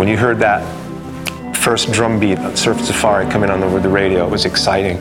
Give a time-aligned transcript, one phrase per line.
[0.00, 0.64] When you heard that
[1.58, 4.96] first drum beat on Surf Safari coming on the, the radio, it was exciting.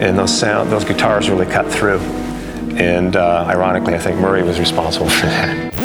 [0.00, 1.98] And those sound, those guitars really cut through.
[2.78, 5.77] And uh, ironically, I think Murray was responsible for that.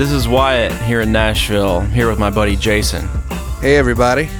[0.00, 1.80] This is Wyatt here in Nashville.
[1.80, 3.06] Here with my buddy Jason.
[3.60, 4.30] Hey, everybody.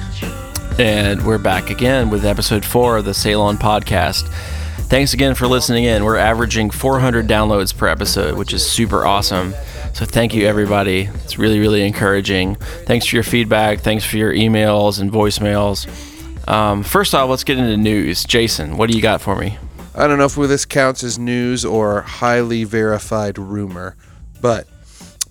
[0.79, 4.27] And we're back again with episode four of the Sail On podcast.
[4.87, 6.03] Thanks again for listening in.
[6.03, 9.53] We're averaging 400 downloads per episode, which is super awesome.
[9.93, 11.01] So thank you, everybody.
[11.23, 12.55] It's really, really encouraging.
[12.55, 13.81] Thanks for your feedback.
[13.81, 15.85] Thanks for your emails and voicemails.
[16.49, 18.23] Um, first off, let's get into news.
[18.23, 19.59] Jason, what do you got for me?
[19.93, 23.95] I don't know if this counts as news or highly verified rumor,
[24.41, 24.67] but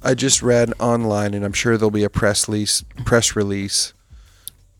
[0.02, 3.92] I just read online, and I'm sure there'll be a press release, press release,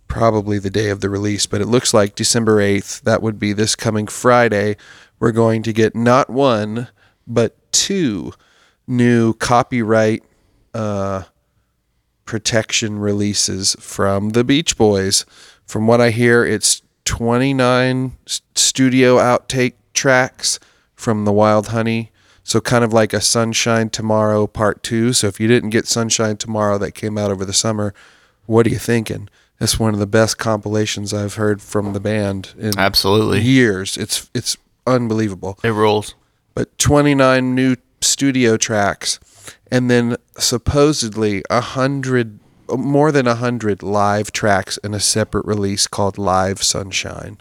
[0.09, 1.47] probably the day of the release.
[1.47, 3.03] But it looks like December 8th.
[3.03, 4.77] That would be this coming Friday.
[5.19, 6.89] We're going to get not one,
[7.27, 8.33] but two
[8.87, 10.25] new copyright
[10.73, 11.25] uh,
[12.25, 15.27] protection releases from the Beach Boys.
[15.67, 18.17] From what I hear, it's 29
[18.55, 20.59] studio outtake tracks
[20.95, 22.11] from the Wild Honey.
[22.51, 25.13] So kind of like a Sunshine Tomorrow Part 2.
[25.13, 27.95] So if you didn't get Sunshine Tomorrow that came out over the summer,
[28.47, 29.29] what are you thinking?
[29.61, 33.41] It's one of the best compilations I've heard from the band in Absolutely.
[33.41, 33.97] years.
[33.97, 36.17] It's it's unbelievable It rules.
[36.53, 39.21] but 29 new studio tracks
[39.71, 45.87] and then supposedly a hundred more than a hundred live tracks in a separate release
[45.87, 47.39] called live sunshine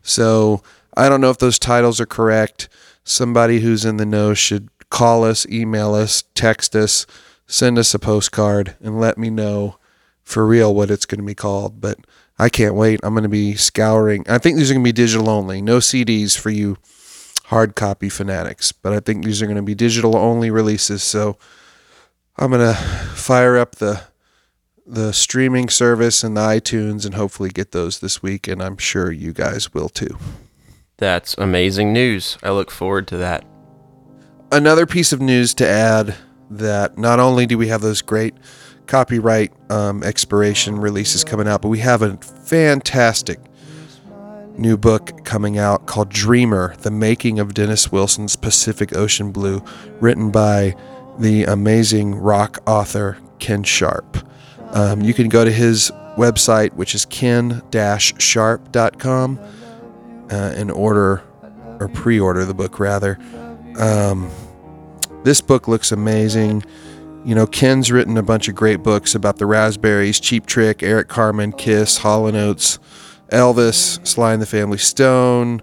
[0.00, 0.62] so
[0.96, 2.68] i don't know if those titles are correct
[3.06, 7.06] somebody who's in the know should call us email us text us
[7.46, 9.76] send us a postcard and let me know
[10.22, 11.98] for real what it's going to be called but
[12.38, 14.92] i can't wait i'm going to be scouring i think these are going to be
[14.92, 16.76] digital only no cds for you
[17.46, 21.02] hard copy fanatics, but I think these are going to be digital only releases.
[21.02, 21.36] So
[22.36, 22.80] I'm going to
[23.14, 24.02] fire up the
[24.88, 28.46] the streaming service and the iTunes and hopefully get those this week.
[28.46, 30.16] And I'm sure you guys will too.
[30.98, 32.38] That's amazing news.
[32.42, 33.44] I look forward to that.
[34.50, 36.14] Another piece of news to add
[36.50, 38.34] that not only do we have those great
[38.86, 43.38] copyright um, expiration releases coming out, but we have a fantastic
[44.56, 49.62] new book coming out called Dreamer The Making of Dennis Wilson's Pacific Ocean Blue,
[50.00, 50.74] written by
[51.18, 54.16] the amazing rock author Ken Sharp.
[54.70, 57.62] Um, you can go to his website, which is ken
[58.18, 59.38] sharp.com,
[60.30, 61.22] uh, and order
[61.80, 63.18] or pre order the book rather.
[63.78, 64.30] Um,
[65.24, 66.64] this book looks amazing.
[67.24, 71.08] You know, Ken's written a bunch of great books about the Raspberries, Cheap Trick, Eric
[71.08, 72.78] Carmen, Kiss, Hall and Oates,
[73.30, 75.60] Elvis, Sly and the Family Stone.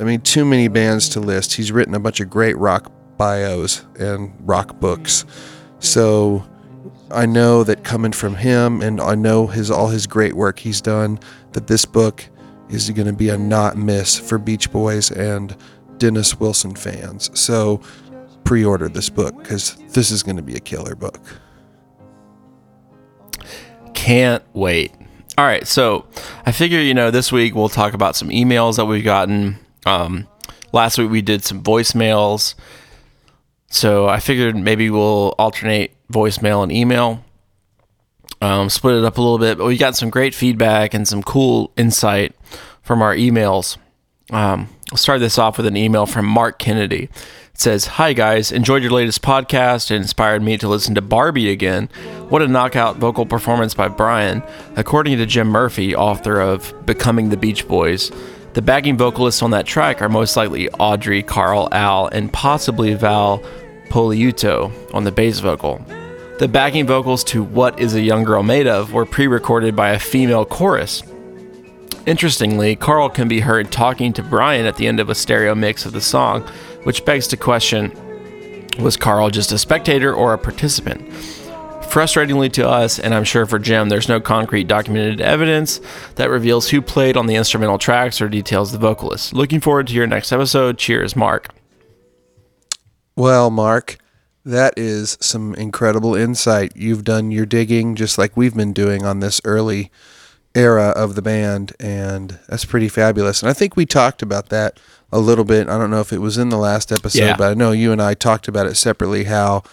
[0.00, 1.54] I mean, too many bands to list.
[1.54, 5.24] He's written a bunch of great rock bios and rock books.
[5.80, 6.46] So
[7.10, 10.80] I know that coming from him, and I know his all his great work he's
[10.80, 11.18] done,
[11.52, 12.28] that this book
[12.68, 15.56] is going to be a not miss for Beach Boys and
[15.98, 17.30] Dennis Wilson fans.
[17.38, 17.80] So
[18.44, 21.20] pre-order this book because this is going to be a killer book.
[23.94, 24.92] Can't wait.
[25.38, 26.06] All right, so
[26.46, 29.58] I figure you know this week we'll talk about some emails that we've gotten.
[29.84, 30.26] Um,
[30.72, 32.54] last week we did some voicemails,
[33.68, 37.22] so I figured maybe we'll alternate voicemail and email,
[38.40, 39.58] um, split it up a little bit.
[39.58, 42.34] But we got some great feedback and some cool insight
[42.82, 43.76] from our emails.
[44.30, 47.04] Um, I'll start this off with an email from Mark Kennedy.
[47.04, 49.90] It says, Hi guys, enjoyed your latest podcast.
[49.90, 51.88] It inspired me to listen to Barbie again.
[52.28, 54.42] What a knockout vocal performance by Brian.
[54.76, 58.12] According to Jim Murphy, author of Becoming the Beach Boys,
[58.52, 63.42] the backing vocalists on that track are most likely Audree, Carl, Al, and possibly Val
[63.88, 65.84] Poliuto on the bass vocal.
[66.38, 69.90] The backing vocals to What Is a Young Girl Made Of were pre recorded by
[69.90, 71.02] a female chorus.
[72.04, 75.86] Interestingly, Carl can be heard talking to Brian at the end of a stereo mix
[75.86, 76.42] of the song,
[76.82, 77.90] which begs to question
[78.78, 81.08] was Carl just a spectator or a participant?
[81.88, 85.80] Frustratingly to us, and I'm sure for Jim, there's no concrete documented evidence
[86.16, 89.32] that reveals who played on the instrumental tracks or details the vocalist.
[89.32, 90.76] Looking forward to your next episode.
[90.76, 91.54] Cheers, Mark.
[93.16, 93.96] Well, Mark,
[94.46, 96.72] That is some incredible insight.
[96.76, 99.90] You've done your digging just like we've been doing on this early
[100.54, 103.42] era of the band, and that's pretty fabulous.
[103.42, 104.78] And I think we talked about that
[105.10, 105.68] a little bit.
[105.68, 107.36] I don't know if it was in the last episode, Yeah.
[107.36, 109.64] but I know you and I talked about it separately how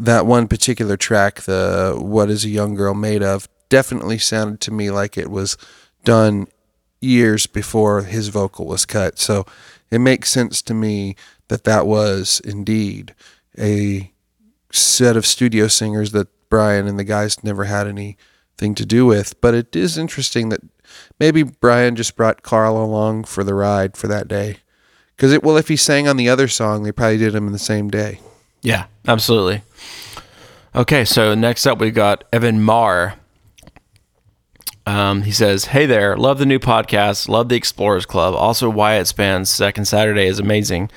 [0.00, 4.72] that one particular track, the What is a Young Girl Made of, definitely sounded to
[4.72, 5.56] me like it was
[6.04, 6.48] done
[7.00, 9.20] years before his vocal was cut.
[9.20, 9.46] So
[9.92, 11.14] it makes sense to me
[11.46, 13.14] that that was indeed
[13.58, 14.12] a
[14.70, 19.40] set of studio singers that Brian and the guys never had anything to do with.
[19.40, 20.60] But it is interesting that
[21.18, 24.58] maybe Brian just brought Carl along for the ride for that day.
[25.16, 27.52] Because it well, if he sang on the other song, they probably did him in
[27.52, 28.20] the same day.
[28.62, 29.62] Yeah, absolutely.
[30.74, 33.14] Okay, so next up we've got Evan Marr.
[34.84, 38.34] Um, he says, "Hey there, love the new podcast, love the Explorers Club.
[38.34, 40.90] Also, Wyatt Span's Second Saturday is amazing.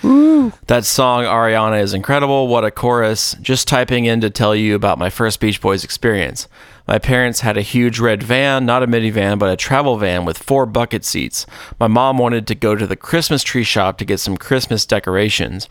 [0.68, 2.48] That song Ariana is incredible.
[2.48, 3.36] What a chorus!
[3.42, 6.48] Just typing in to tell you about my first Beach Boys experience.
[6.88, 10.38] My parents had a huge red van, not a minivan, but a travel van with
[10.38, 11.48] four bucket seats.
[11.80, 15.68] My mom wanted to go to the Christmas tree shop to get some Christmas decorations.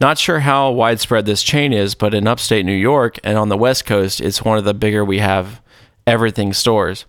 [0.00, 3.56] Not sure how widespread this chain is, but in upstate New York and on the
[3.56, 5.60] West Coast, it's one of the bigger we have
[6.06, 7.04] everything stores.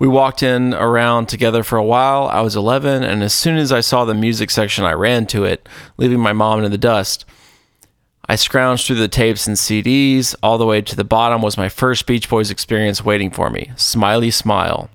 [0.00, 2.26] We walked in around together for a while.
[2.26, 5.44] I was 11, and as soon as I saw the music section, I ran to
[5.44, 5.68] it,
[5.98, 7.26] leaving my mom in the dust.
[8.26, 10.34] I scrounged through the tapes and CDs.
[10.42, 13.72] All the way to the bottom was my first Beach Boys experience waiting for me
[13.76, 14.88] Smiley Smile.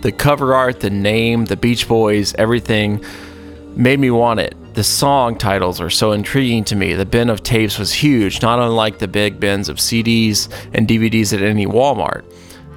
[0.00, 3.04] The cover art, the name, the Beach Boys, everything
[3.74, 4.54] made me want it.
[4.72, 6.94] The song titles are so intriguing to me.
[6.94, 11.34] The bin of tapes was huge, not unlike the big bins of CDs and DVDs
[11.34, 12.24] at any Walmart,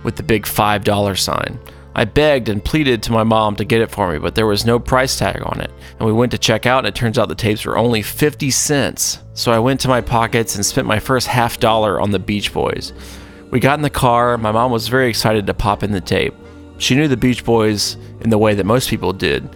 [0.03, 1.59] with the big $5 sign.
[1.95, 4.65] I begged and pleaded to my mom to get it for me, but there was
[4.65, 5.71] no price tag on it.
[5.97, 8.51] And we went to check out, and it turns out the tapes were only 50
[8.51, 9.19] cents.
[9.33, 12.53] So I went to my pockets and spent my first half dollar on the Beach
[12.53, 12.93] Boys.
[13.51, 14.37] We got in the car.
[14.37, 16.35] My mom was very excited to pop in the tape.
[16.77, 19.49] She knew the Beach Boys in the way that most people did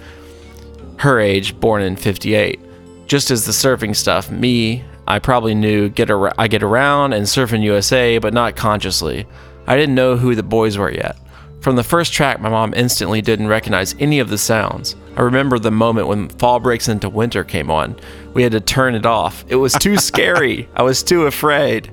[0.97, 2.59] her age, born in 58.
[3.07, 7.25] Just as the surfing stuff, me, I probably knew get ar- I get around and
[7.25, 9.27] surfing USA, but not consciously.
[9.67, 11.17] I didn't know who the boys were yet.
[11.61, 14.97] From the first track, my mom instantly didn't recognize any of the sounds.
[15.15, 17.95] I remember the moment when Fall Breaks into Winter came on.
[18.33, 19.45] We had to turn it off.
[19.47, 20.67] It was too scary.
[20.75, 21.89] I was too afraid.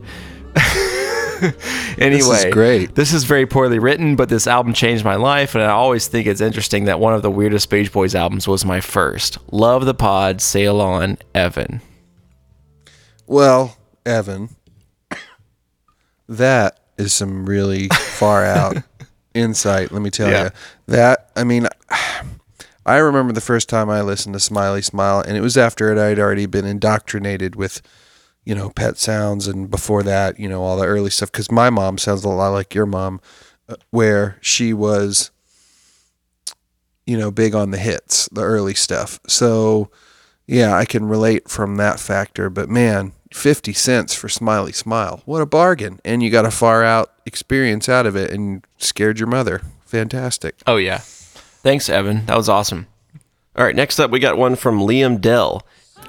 [0.57, 0.89] anyway,
[1.99, 2.95] this is great.
[2.97, 6.27] This is very poorly written, but this album changed my life, and I always think
[6.27, 9.39] it's interesting that one of the weirdest Beach Boys albums was my first.
[9.53, 11.81] Love the pod, sail on, Evan.
[13.29, 14.49] Well, Evan,
[16.29, 18.77] that is some really far out
[19.35, 19.91] insight.
[19.93, 20.45] Let me tell Yeah.
[20.45, 20.51] you
[20.89, 21.31] that.
[21.35, 21.67] I mean,
[22.87, 25.99] I remember the first time I listened to Smiley Smile, and it was after it
[25.99, 27.83] I'd already been indoctrinated with,
[28.45, 31.31] you know, Pet Sounds, and before that, you know, all the early stuff.
[31.33, 33.21] Because my mom sounds a lot like your mom,
[33.69, 35.31] uh, where she was,
[37.07, 39.21] you know, big on the hits, the early stuff.
[39.27, 39.91] So,
[40.47, 42.49] yeah, I can relate from that factor.
[42.51, 45.23] But man, 50 cents for Smiley Smile.
[45.25, 46.01] What a bargain.
[46.05, 49.63] And you got a far out experience out of it and scared your mother.
[49.87, 50.57] Fantastic.
[50.67, 50.99] Oh, yeah.
[50.99, 52.27] Thanks, Evan.
[52.27, 52.87] That was awesome.
[53.57, 55.67] All right, next up, we got one from Liam Dell.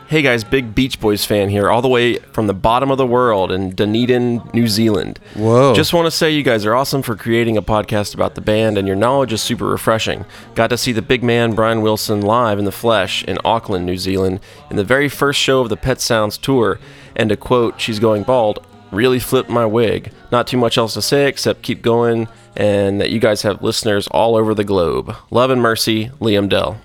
[0.07, 3.07] Hey guys, big Beach Boys fan here, all the way from the bottom of the
[3.07, 5.19] world in Dunedin, New Zealand.
[5.35, 5.73] Whoa.
[5.73, 8.77] Just want to say you guys are awesome for creating a podcast about the band,
[8.77, 10.25] and your knowledge is super refreshing.
[10.53, 13.97] Got to see the big man Brian Wilson live in the flesh in Auckland, New
[13.97, 16.77] Zealand, in the very first show of the Pet Sounds tour.
[17.15, 20.11] And to quote, she's going bald, really flipped my wig.
[20.31, 24.07] Not too much else to say except keep going, and that you guys have listeners
[24.07, 25.15] all over the globe.
[25.29, 26.79] Love and mercy, Liam Dell.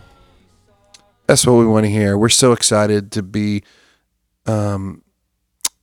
[1.27, 2.17] That's what we want to hear.
[2.17, 3.65] We're so excited to be
[4.47, 5.03] um,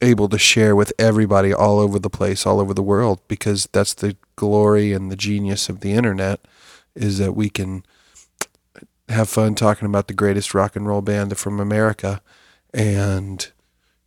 [0.01, 3.93] able to share with everybody all over the place, all over the world, because that's
[3.93, 6.39] the glory and the genius of the internet
[6.95, 7.83] is that we can
[9.09, 12.21] have fun talking about the greatest rock and roll band from America
[12.73, 13.51] and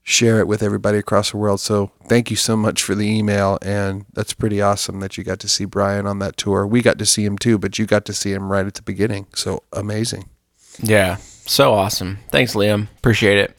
[0.09, 1.61] share it with everybody across the world.
[1.61, 3.59] So thank you so much for the email.
[3.61, 6.65] And that's pretty awesome that you got to see Brian on that tour.
[6.65, 8.83] We got to see him too, but you got to see him right at the
[8.83, 9.27] beginning.
[9.35, 10.29] So amazing.
[10.81, 12.19] Yeah, so awesome.
[12.31, 12.89] Thanks, Liam.
[12.99, 13.59] Appreciate it.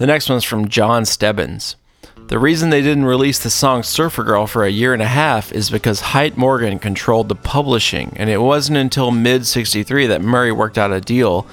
[0.00, 1.76] The next one's from John Stebbins.
[2.26, 5.52] The reason they didn't release the song Surfer Girl for a year and a half
[5.52, 10.52] is because Hite Morgan controlled the publishing, and it wasn't until mid 63 that Murray
[10.52, 11.46] worked out a deal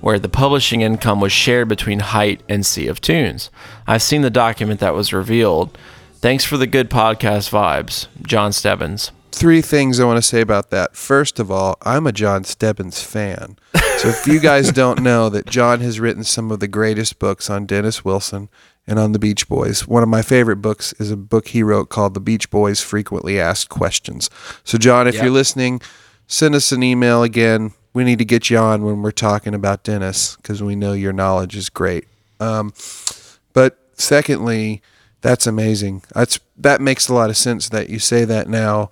[0.00, 3.50] where the publishing income was shared between Hite and Sea of Tunes.
[3.86, 5.76] I've seen the document that was revealed.
[6.16, 9.12] Thanks for the good podcast vibes, John Stebbins.
[9.30, 10.96] three things I want to say about that.
[10.96, 13.56] First of all, I'm a John Stebbins fan.
[13.98, 17.48] So if you guys don't know that John has written some of the greatest books
[17.48, 18.48] on Dennis Wilson
[18.86, 19.86] and on the Beach Boys.
[19.86, 23.38] One of my favorite books is a book he wrote called The Beach Boys Frequently
[23.38, 24.30] Asked Questions.
[24.64, 25.22] So, John, if Yep.
[25.24, 25.80] you're listening,
[26.26, 27.72] send us an email again.
[27.98, 31.12] We need to get you on when we're talking about Dennis because we know your
[31.12, 32.06] knowledge is great.
[32.38, 32.72] Um,
[33.52, 34.82] but secondly,
[35.20, 36.04] that's amazing.
[36.14, 38.90] That's that makes a lot of sense that you say that now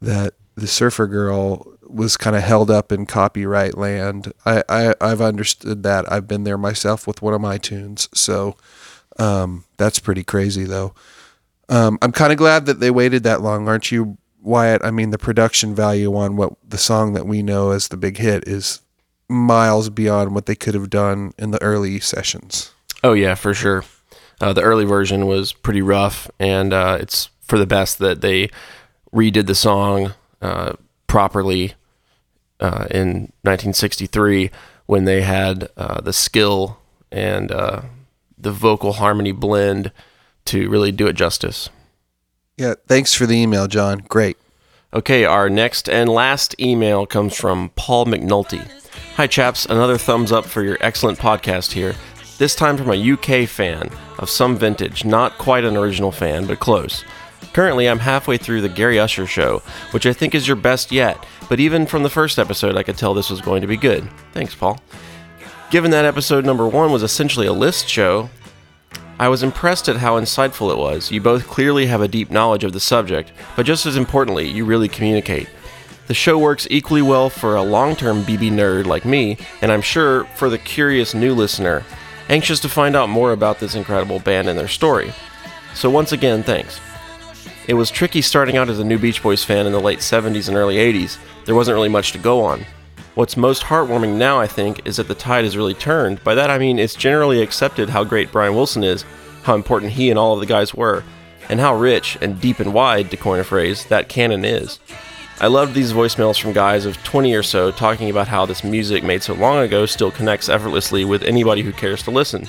[0.00, 4.32] that the surfer girl was kind of held up in copyright land.
[4.46, 6.10] I, I I've understood that.
[6.10, 8.08] I've been there myself with one of my tunes.
[8.14, 8.56] So
[9.18, 10.94] um, that's pretty crazy though.
[11.68, 14.84] Um, I'm kind of glad that they waited that long, aren't you, Wyatt?
[14.84, 18.18] I mean, the production value on what the song that we know as the big
[18.18, 18.80] hit is
[19.28, 22.72] miles beyond what they could have done in the early sessions.
[23.02, 23.84] Oh yeah, for sure.
[24.40, 28.50] Uh, the early version was pretty rough, and uh, it's for the best that they
[29.12, 30.74] redid the song uh,
[31.06, 31.74] properly
[32.60, 34.50] uh, in 1963
[34.86, 36.78] when they had uh, the skill
[37.10, 37.82] and uh,
[38.38, 39.90] the vocal harmony blend
[40.44, 41.68] to really do it justice.
[42.56, 43.98] Yeah, thanks for the email, John.
[44.08, 44.38] Great.
[44.94, 48.66] Okay, our next and last email comes from Paul McNulty.
[49.16, 49.66] Hi, chaps.
[49.66, 51.94] Another thumbs up for your excellent podcast here.
[52.38, 56.58] This time from a UK fan of some vintage, not quite an original fan, but
[56.58, 57.04] close.
[57.52, 59.60] Currently, I'm halfway through the Gary Usher show,
[59.90, 62.96] which I think is your best yet, but even from the first episode, I could
[62.96, 64.08] tell this was going to be good.
[64.32, 64.80] Thanks, Paul.
[65.70, 68.30] Given that episode number one was essentially a list show,
[69.18, 71.10] I was impressed at how insightful it was.
[71.10, 74.66] You both clearly have a deep knowledge of the subject, but just as importantly, you
[74.66, 75.48] really communicate.
[76.06, 79.80] The show works equally well for a long term BB nerd like me, and I'm
[79.80, 81.82] sure for the curious new listener,
[82.28, 85.12] anxious to find out more about this incredible band and their story.
[85.74, 86.78] So, once again, thanks.
[87.66, 90.48] It was tricky starting out as a new Beach Boys fan in the late 70s
[90.48, 91.16] and early 80s.
[91.46, 92.66] There wasn't really much to go on.
[93.16, 96.22] What's most heartwarming now, I think, is that the tide has really turned.
[96.22, 99.06] By that I mean it's generally accepted how great Brian Wilson is,
[99.42, 101.02] how important he and all of the guys were,
[101.48, 104.78] and how rich and deep and wide, to coin a phrase, that canon is.
[105.40, 109.02] I loved these voicemails from guys of 20 or so talking about how this music
[109.02, 112.46] made so long ago still connects effortlessly with anybody who cares to listen.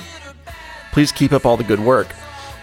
[0.91, 2.13] Please keep up all the good work.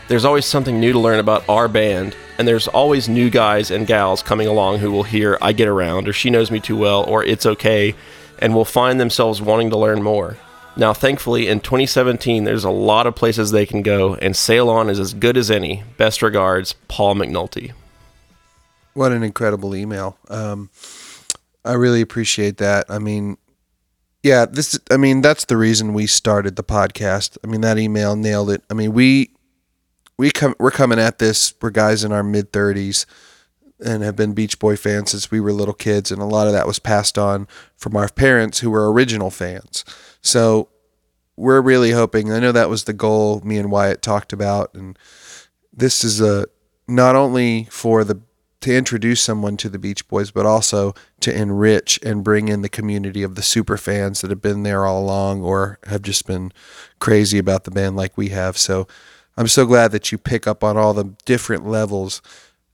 [0.08, 3.86] There's always something new to learn about our band, and there's always new guys and
[3.86, 7.04] gals coming along who will hear I Get Around, or She Knows Me Too Well,
[7.04, 7.94] or It's Okay,
[8.38, 10.36] and will find themselves wanting to learn more.
[10.76, 14.90] Now, thankfully, in 2017, there's a lot of places they can go, and Sail On
[14.90, 15.84] is as good as any.
[15.96, 17.72] Best regards, Paul McNulty.
[18.94, 20.18] What an incredible email.
[20.28, 20.70] Um,
[21.64, 22.86] I really appreciate that.
[22.88, 23.36] I mean,
[24.24, 24.78] yeah, this.
[24.90, 27.36] I mean, that's the reason we started the podcast.
[27.44, 28.62] I mean, that email nailed it.
[28.70, 29.30] I mean, we
[30.16, 31.54] we come we're coming at this.
[31.60, 33.06] We're guys in our mid thirties
[33.84, 36.52] and have been Beach Boy fans since we were little kids, and a lot of
[36.52, 39.84] that was passed on from our parents who were original fans.
[40.20, 40.68] So
[41.36, 42.32] we're really hoping.
[42.32, 44.98] I know that was the goal me and Wyatt talked about, and
[45.72, 46.46] this is a
[46.86, 48.20] not only for the
[48.60, 52.68] to introduce someone to the Beach Boys, but also to enrich and bring in the
[52.70, 56.50] community of the super fans that have been there all along or have just been
[56.98, 58.56] crazy about the band like we have.
[58.56, 58.86] So
[59.36, 62.22] I'm so glad that you pick up on all the different levels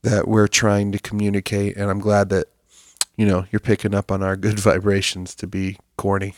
[0.03, 2.47] that we're trying to communicate, and I'm glad that
[3.17, 6.35] you know you're picking up on our good vibrations to be corny.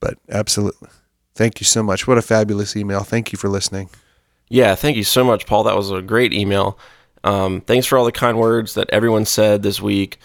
[0.00, 0.88] But absolutely.
[1.34, 2.06] Thank you so much.
[2.06, 3.00] What a fabulous email.
[3.00, 3.90] Thank you for listening.
[4.48, 5.64] Yeah, thank you so much, Paul.
[5.64, 6.78] That was a great email.
[7.22, 10.18] Um, thanks for all the kind words that everyone said this week.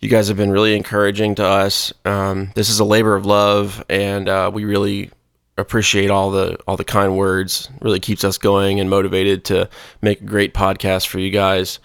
[0.00, 1.92] You guys have been really encouraging to us.
[2.04, 5.10] Um, this is a labor of love, and uh, we really
[5.58, 7.68] appreciate all the all the kind words.
[7.80, 9.68] Really keeps us going and motivated to
[10.00, 11.78] make a great podcast for you guys.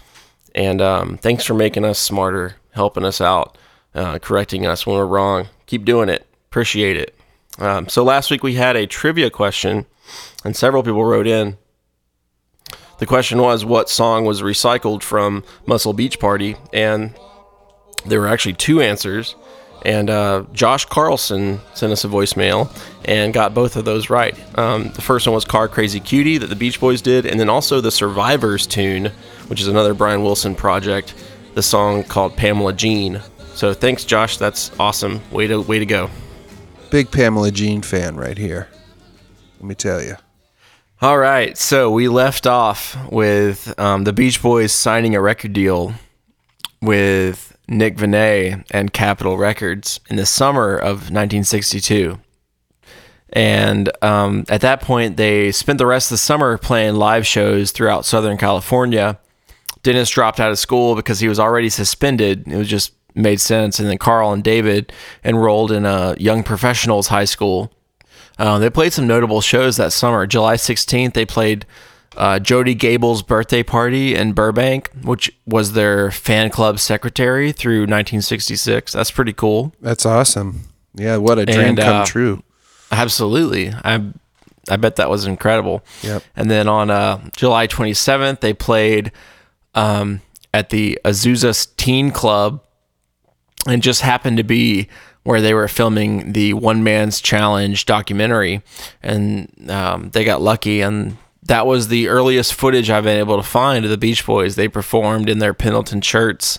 [0.55, 3.57] And um, thanks for making us smarter, helping us out,
[3.95, 5.47] uh, correcting us when we're wrong.
[5.65, 6.25] Keep doing it.
[6.49, 7.15] Appreciate it.
[7.57, 9.85] Um, so last week we had a trivia question,
[10.45, 11.57] and several people wrote in.
[12.99, 16.55] The question was, what song was recycled from Muscle Beach Party?
[16.71, 17.13] And
[18.05, 19.35] there were actually two answers.
[19.85, 22.71] And uh, Josh Carlson sent us a voicemail
[23.05, 24.37] and got both of those right.
[24.57, 27.49] Um, the first one was Car Crazy Cutie that the Beach Boys did, and then
[27.49, 29.11] also the Survivors tune,
[29.47, 31.13] which is another Brian Wilson project,
[31.53, 33.19] the song called Pamela Jean.
[33.55, 34.37] So thanks, Josh.
[34.37, 35.21] That's awesome.
[35.31, 36.09] Way to way to go.
[36.89, 38.69] Big Pamela Jean fan right here.
[39.59, 40.15] Let me tell you.
[41.01, 45.93] All right, so we left off with um, the Beach Boys signing a record deal
[46.81, 52.19] with Nick Venet and Capitol Records in the summer of 1962.
[53.35, 57.71] And um, at that point, they spent the rest of the summer playing live shows
[57.71, 59.17] throughout Southern California.
[59.81, 62.47] Dennis dropped out of school because he was already suspended.
[62.47, 63.79] It was just made sense.
[63.79, 64.93] And then Carl and David
[65.23, 67.71] enrolled in a young professionals high school
[68.39, 70.25] Uh, they played some notable shows that summer.
[70.25, 71.65] July 16th, they played
[72.15, 78.91] uh, Jody Gable's birthday party in Burbank, which was their fan club secretary through 1966.
[78.91, 79.73] That's pretty cool.
[79.81, 80.61] That's awesome.
[80.95, 82.43] Yeah, what a dream And, come uh, true.
[82.91, 83.71] Absolutely.
[83.83, 84.13] I
[84.69, 85.83] I bet that was incredible.
[86.03, 86.23] Yep.
[86.35, 89.11] And then on uh, July 27th, they played
[89.75, 90.21] um,
[90.53, 92.63] at the Azusa Teen Club
[93.67, 94.87] and just happened to be
[95.23, 98.61] where they were filming the One Man's Challenge documentary.
[99.01, 100.81] And um, they got lucky.
[100.81, 104.55] And that was the earliest footage I've been able to find of the Beach Boys.
[104.55, 106.57] They performed in their Pendleton shirts,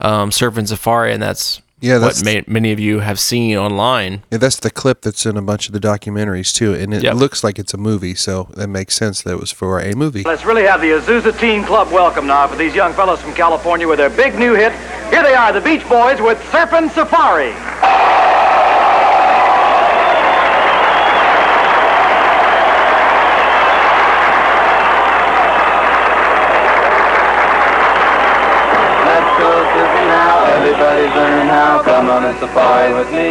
[0.00, 1.12] um, surfing safari.
[1.12, 4.22] And that's Yeah, that's- what ma- many of you have seen online.
[4.30, 7.14] Yeah, that's the clip that's in a bunch of the documentaries too, and it Yep.
[7.16, 10.22] looks like it's a movie, so that makes sense that it was for a movie.
[10.24, 13.86] Let's really have the Azusa Teen Club welcome now for these young fellows from California
[13.86, 14.72] with their big new hit.
[15.10, 17.52] Here they are, the Beach Boys with Surfin' Safari.
[29.06, 31.14] Let's go surfing now, everybody's
[31.76, 31.82] how.
[31.84, 33.28] Come on a safari with me.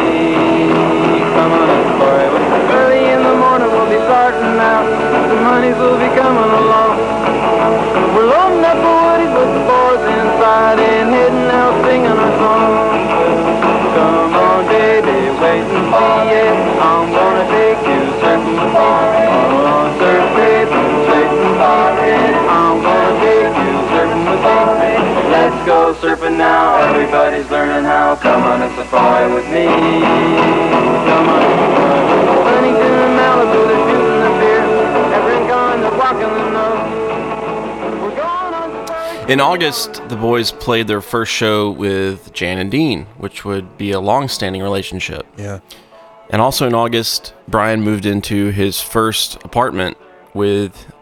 [1.34, 2.58] Come on a safari with me.
[2.70, 4.86] Early in the morning we'll be starting out.
[4.86, 6.94] The honeys will be coming along.
[8.14, 12.72] We're loading up the woodies with the boards inside and heading out singing our song.
[13.96, 16.56] Come on, baby, wait and see it.
[16.80, 19.26] I'm gonna take you surfing with me.
[20.46, 20.76] And.
[22.46, 24.42] I'm gonna take you surfing with
[24.80, 24.92] me.
[25.32, 26.76] Let's go surfing now.
[26.88, 28.16] Everybody's learning how.
[28.16, 29.64] Come on a safari with me.
[29.66, 32.42] Come on a safari with me.
[32.46, 34.62] Huntington and Malibu, they're shooting the beer.
[35.14, 38.02] At Rincon, they're walking the nose.
[38.02, 38.54] We're going
[39.24, 39.30] on.
[39.30, 43.90] In August, the boys played their first show with Jan and Dean, which would be
[43.92, 45.26] a long standing relationship.
[45.36, 45.60] Yeah,
[46.30, 49.96] And also in August, Brian moved into his first apartment
[50.34, 50.92] with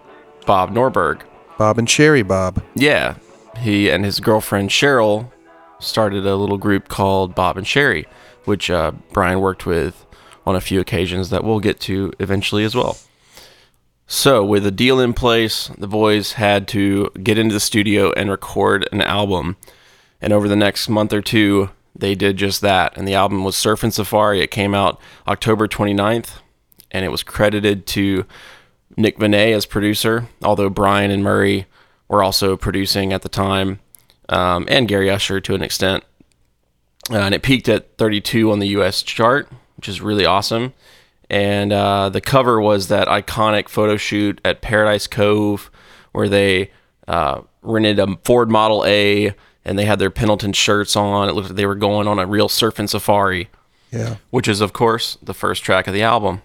[0.47, 1.21] Bob Norberg.
[1.59, 2.63] Bob and Sherry Bob.
[2.75, 3.15] Yeah,
[3.59, 5.31] he and his girlfriend Cheryl
[5.79, 8.07] started a little group called Bob and Sherry,
[8.45, 10.07] which uh, Brian worked with
[10.47, 12.97] on a few occasions that we'll get to eventually as well.
[14.07, 18.31] So, with a deal in place, the boys had to get into the studio and
[18.31, 19.57] record an album.
[20.21, 22.97] And over the next month or two, they did just that.
[22.99, 24.41] And the album was Surfin' Safari.
[24.41, 26.41] It came out October 29th,
[26.91, 28.27] and it was credited to
[28.97, 31.67] Nick Venet as producer, although Brian and Murray
[32.15, 33.81] were also producing at the time,
[34.29, 36.05] um, and Gary Usher to an extent.
[37.11, 40.73] Uh, and it peaked at 32 on the US chart, which is really awesome.
[41.29, 45.71] And uh, the cover was that iconic photo shoot at Paradise Cove
[46.13, 46.71] where they
[47.09, 51.29] uh, rented a Ford Model A and they had their Pendleton shirts on.
[51.29, 53.49] It looked like they were going on a real surfing safari,
[53.91, 56.43] Yeah, which is, of course, the first track of the album.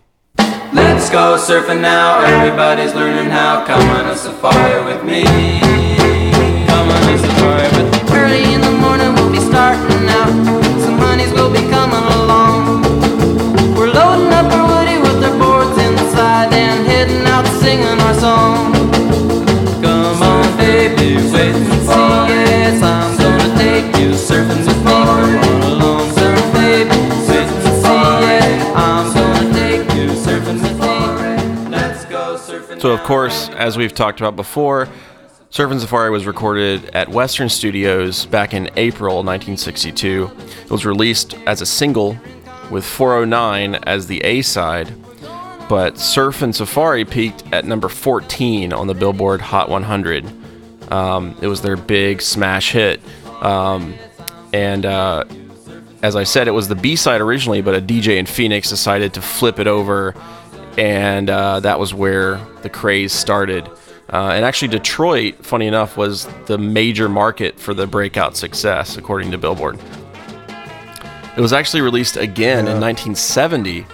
[0.71, 2.21] Let's go surfing now.
[2.23, 3.65] Everybody's learning how.
[3.65, 5.23] Come on a safari with me.
[6.67, 7.99] Come on a safari with me.
[8.15, 10.29] Early in the morning we'll be starting out.
[10.84, 12.84] Some honeys will be coming along.
[13.75, 18.73] We're loading up our woody with our boards inside and heading out singing our song.
[19.82, 22.29] Come on, baby, wait and see.
[22.29, 23.18] Yes, I'm
[32.80, 34.88] So, of course, as we've talked about before,
[35.52, 40.32] Surfin' Safari was recorded at Western Studios back in April 1962.
[40.63, 42.18] It was released as a single
[42.72, 44.94] with 409 as the A side,
[45.68, 50.32] but Surfin' Safari peaked at number 14 on the Billboard Hot 100.
[50.89, 53.02] Um, it was their big smash hit.
[53.42, 53.94] Um,
[54.54, 55.26] and uh,
[56.02, 59.13] as I said, it was the B side originally, but a DJ in Phoenix decided
[59.15, 60.15] to flip it over,
[60.77, 63.67] and uh, that was where the craze started.
[64.12, 69.32] Uh, and actually, Detroit, funny enough, was the major market for the breakout success, according
[69.32, 69.79] to Billboard.
[71.38, 73.86] It was actually released again in 1970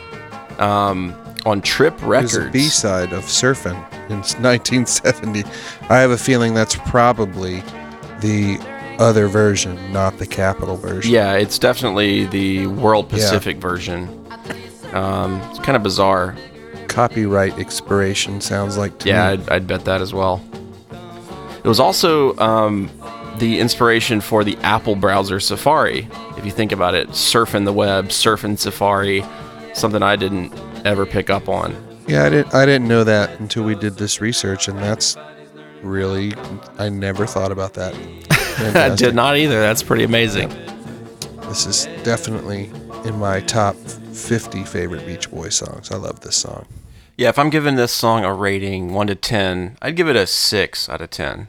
[0.57, 1.13] um,
[1.45, 2.51] on Trip Records.
[2.51, 3.75] B side of Surfing
[4.09, 5.43] in 1970.
[5.89, 7.61] I have a feeling that's probably
[8.21, 8.57] the
[8.99, 11.13] other version, not the Capitol version.
[11.13, 14.07] Yeah, it's definitely the World Pacific version.
[14.93, 16.35] Um, it's kind of bizarre.
[16.95, 19.43] Copyright expiration sounds like to Yeah, me.
[19.43, 20.41] I'd, I'd bet that as well.
[21.61, 22.89] It was also um,
[23.39, 26.07] the inspiration for the Apple browser Safari.
[26.37, 29.25] If you think about it, surfing the web, surfing Safari,
[29.73, 30.53] something I didn't
[30.85, 31.75] ever pick up on.
[32.07, 32.53] Yeah, I didn't.
[32.53, 35.17] I didn't know that until we did this research, and that's
[35.81, 36.33] really.
[36.77, 37.93] I never thought about that.
[38.75, 39.59] I did not either.
[39.59, 40.47] That's pretty amazing.
[41.49, 42.71] This is definitely
[43.03, 45.91] in my top 50 favorite Beach Boys songs.
[45.91, 46.65] I love this song.
[47.17, 50.27] Yeah, if I'm giving this song a rating 1 to 10, I'd give it a
[50.27, 51.47] 6 out of 10.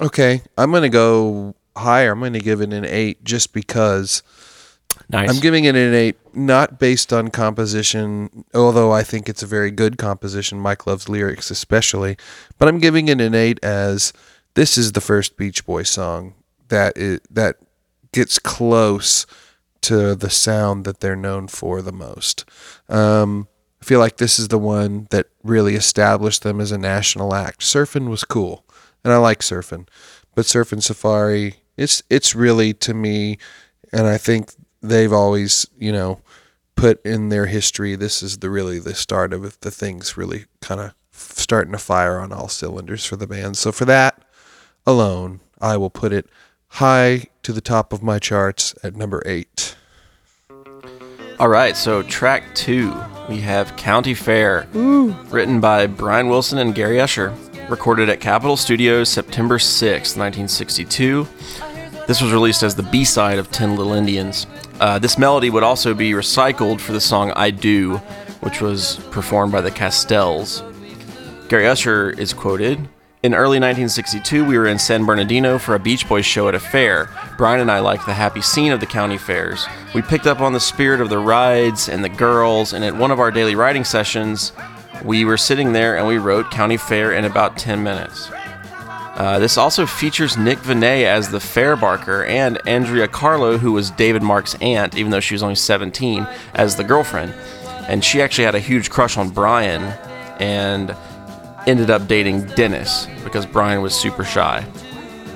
[0.00, 2.12] Okay, I'm going to go higher.
[2.12, 4.22] I'm going to give it an 8 just because
[5.10, 5.30] Nice.
[5.30, 9.70] I'm giving it an 8 not based on composition, although I think it's a very
[9.70, 10.58] good composition.
[10.58, 12.16] Mike Love's lyrics especially,
[12.58, 14.12] but I'm giving it an 8 as
[14.54, 16.34] this is the first Beach Boys song
[16.68, 17.56] that is, that
[18.12, 19.26] gets close
[19.82, 22.44] to the sound that they're known for the most.
[22.88, 23.48] Um,
[23.80, 27.60] I feel like this is the one that really established them as a national act.
[27.60, 28.64] Surfing was cool,
[29.04, 29.86] and I like surfing,
[30.34, 33.38] but Surfing Safari, it's it's really to me,
[33.92, 36.20] and I think they've always you know
[36.74, 37.96] put in their history.
[37.96, 42.18] This is the really the start of the things really kind of starting to fire
[42.18, 43.56] on all cylinders for the band.
[43.56, 44.22] So for that
[44.86, 46.26] alone, I will put it
[46.68, 49.76] high to the top of my charts at number eight.
[51.40, 52.92] All right, so track two,
[53.28, 57.32] we have County Fair, written by Brian Wilson and Gary Usher,
[57.68, 61.28] recorded at Capitol Studios September 6, 1962.
[62.08, 64.48] This was released as the B side of Ten Little Indians.
[64.80, 67.98] Uh, this melody would also be recycled for the song I Do,
[68.40, 70.64] which was performed by the Castells.
[71.48, 72.88] Gary Usher is quoted
[73.28, 76.58] In early 1962, we were in San Bernardino for a Beach Boys show at a
[76.58, 77.10] fair.
[77.36, 79.66] Brian and I liked the happy scene of the county fairs.
[79.94, 83.10] We picked up on the spirit of the rides and the girls, and at one
[83.10, 84.52] of our daily writing sessions,
[85.04, 88.30] we were sitting there and we wrote County Fair in about 10 minutes.
[88.32, 93.90] Uh, this also features Nick Venet as the fair barker and Andrea Carlo, who was
[93.90, 97.34] David Marks' aunt, even though she was only 17, as the girlfriend.
[97.90, 99.82] And she actually had a huge crush on Brian
[100.40, 100.96] and
[101.68, 104.64] ended up dating Dennis because Brian was super shy.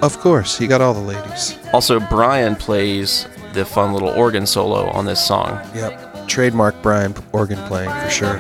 [0.01, 1.57] Of course, he got all the ladies.
[1.73, 5.61] Also, Brian plays the fun little organ solo on this song.
[5.75, 6.27] Yep.
[6.27, 8.39] Trademark Brian organ playing for sure.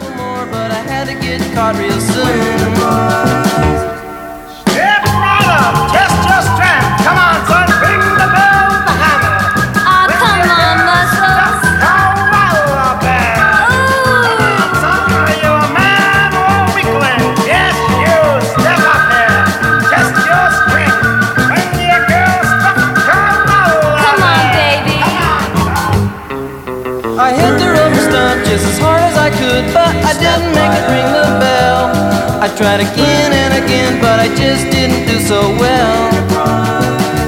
[32.52, 36.12] I tried again and again, but I just didn't do so well.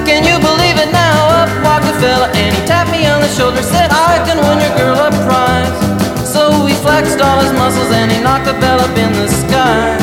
[0.05, 1.41] Can you believe it now?
[1.41, 4.61] Up walked a fella and he tapped me on the shoulder, said, I can win
[4.61, 6.29] your girl a prize.
[6.29, 9.97] So he flexed all his muscles and he knocked the bell up in the sky.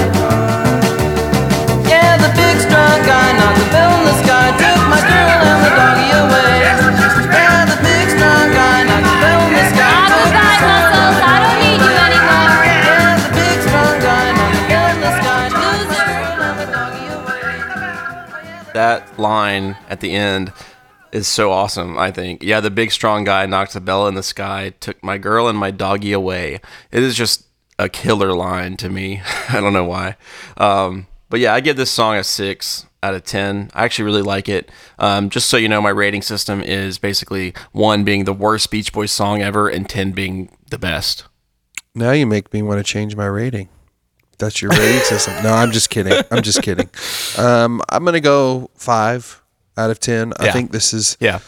[19.52, 20.54] Line at the end
[21.12, 22.44] is so awesome, I think.
[22.44, 25.58] Yeah, the big strong guy knocked the bell in the sky, took my girl and
[25.58, 26.62] my doggy away.
[26.92, 27.46] It is just
[27.78, 29.22] a killer line to me.
[29.50, 30.16] I don't know why.
[30.58, 33.72] Um, but yeah, I give this song a six out of 10.
[33.74, 34.70] I actually really like it.
[35.00, 38.94] Um, just so you know, my rating system is basically one being the worst Beach
[38.94, 41.26] Boys song ever and 10 being the best.
[41.96, 43.70] Now you make me want to change my rating.
[44.42, 45.42] That's your rating system.
[45.44, 46.22] No, I'm just kidding.
[46.32, 46.90] I'm just kidding.
[47.38, 49.42] Um, I'm gonna go five
[49.78, 50.34] out of ten.
[50.40, 50.52] I Yeah.
[50.52, 51.16] think this is.
[51.22, 51.40] Yeah.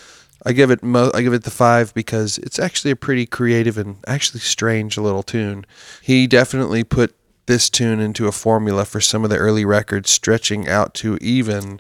[0.45, 0.84] I give it.
[0.84, 4.97] Mo- I give it the five because it's actually a pretty creative and actually strange
[4.97, 5.65] little tune.
[6.01, 10.67] He definitely put this tune into a formula for some of the early records, stretching
[10.69, 11.79] out to even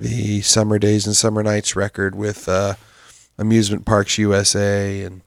[0.00, 2.74] the Summer Days and Summer Nights record with uh,
[3.38, 5.22] Amusement Parks USA and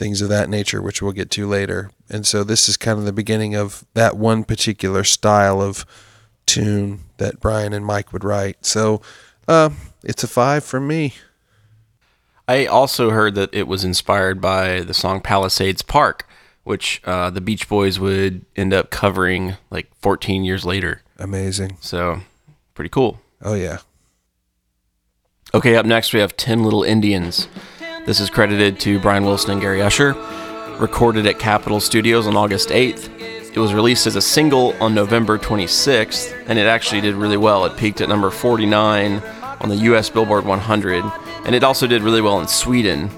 [0.00, 1.90] things of that nature, which we'll get to later.
[2.08, 5.84] And so this is kind of the beginning of that one particular style of
[6.46, 8.64] tune that Brian and Mike would write.
[8.64, 9.02] So
[9.46, 9.70] uh,
[10.02, 11.14] it's a five from me.
[12.48, 16.26] I also heard that it was inspired by the song Palisades Park,
[16.64, 21.02] which uh, the Beach Boys would end up covering like 14 years later.
[21.18, 21.76] Amazing.
[21.80, 22.22] So,
[22.74, 23.20] pretty cool.
[23.42, 23.78] Oh, yeah.
[25.52, 27.48] Okay, up next we have 10 Little Indians.
[28.06, 30.14] This is credited to Brian Wilson and Gary Usher.
[30.78, 33.10] Recorded at Capitol Studios on August 8th.
[33.54, 37.66] It was released as a single on November 26th, and it actually did really well.
[37.66, 39.22] It peaked at number 49
[39.60, 41.04] on the US Billboard 100,
[41.44, 43.10] and it also did really well in Sweden.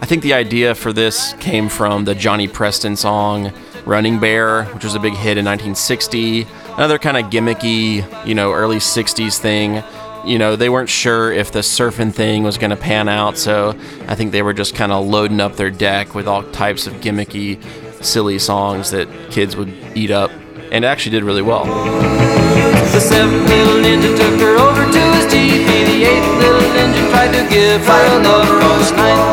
[0.00, 3.52] I think the idea for this came from the Johnny Preston song
[3.86, 6.46] Running Bear, which was a big hit in 1960.
[6.74, 9.82] Another kind of gimmicky, you know, early 60s thing.
[10.28, 13.74] You know, they weren't sure if the surfing thing was going to pan out, so
[14.06, 16.94] I think they were just kind of loading up their deck with all types of
[16.94, 17.62] gimmicky,
[18.04, 20.30] silly songs that kids would eat up,
[20.70, 21.64] and actually did really well.
[21.64, 25.26] The seventh little ninja took her over to his.
[25.32, 28.48] The eighth little ninja tried to give her a ninth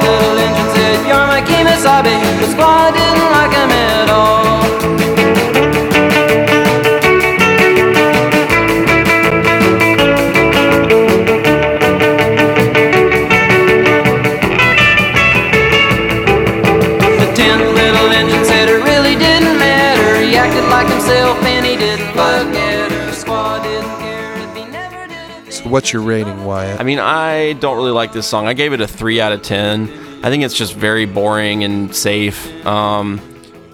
[0.04, 1.42] little ninja said, You're my.
[1.42, 4.65] The squad didn't like him at all.
[25.76, 26.80] What's your rating, Wyatt?
[26.80, 28.48] I mean, I don't really like this song.
[28.48, 29.90] I gave it a three out of ten.
[30.24, 32.66] I think it's just very boring and safe.
[32.66, 33.20] Um,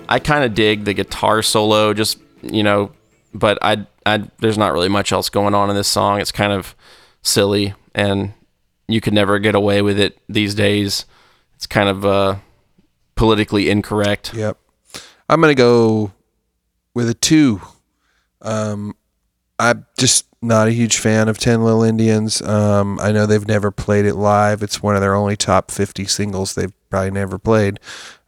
[0.10, 2.92] I kind of dig the guitar solo, just you know,
[3.36, 6.20] but I, I, there's not really much else going on in this song.
[6.20, 6.76] It's kind of
[7.22, 8.34] silly, and
[8.88, 11.06] you could never get away with it these days.
[11.54, 12.38] It's kind of uh,
[13.14, 14.34] politically incorrect.
[14.34, 14.58] Yep.
[15.30, 16.14] I'm gonna go
[16.96, 17.62] with a two.
[18.42, 18.96] Um,
[19.60, 22.42] I'm just not a huge fan of Ten Little Indians.
[22.42, 24.64] Um, I know they've never played it live.
[24.64, 27.80] It's one of their only top 50 singles they've probably never played.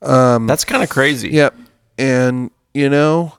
[0.02, 1.30] Um, That's kind of crazy.
[1.30, 1.56] Yep.
[1.97, 3.38] And you know,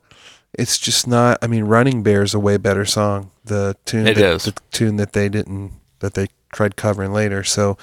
[0.52, 1.38] it's just not.
[1.42, 3.30] I mean, Running Bear's a way better song.
[3.44, 4.44] The tune It that, is.
[4.44, 7.44] the tune that they didn't that they tried covering later.
[7.44, 7.76] So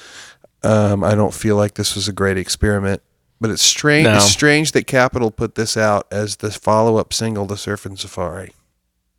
[0.64, 3.02] um, I don't feel like this was a great experiment.
[3.40, 4.06] But it's strange.
[4.06, 4.16] No.
[4.18, 8.54] It's strange that Capitol put this out as the follow-up single to Surfin' Safari.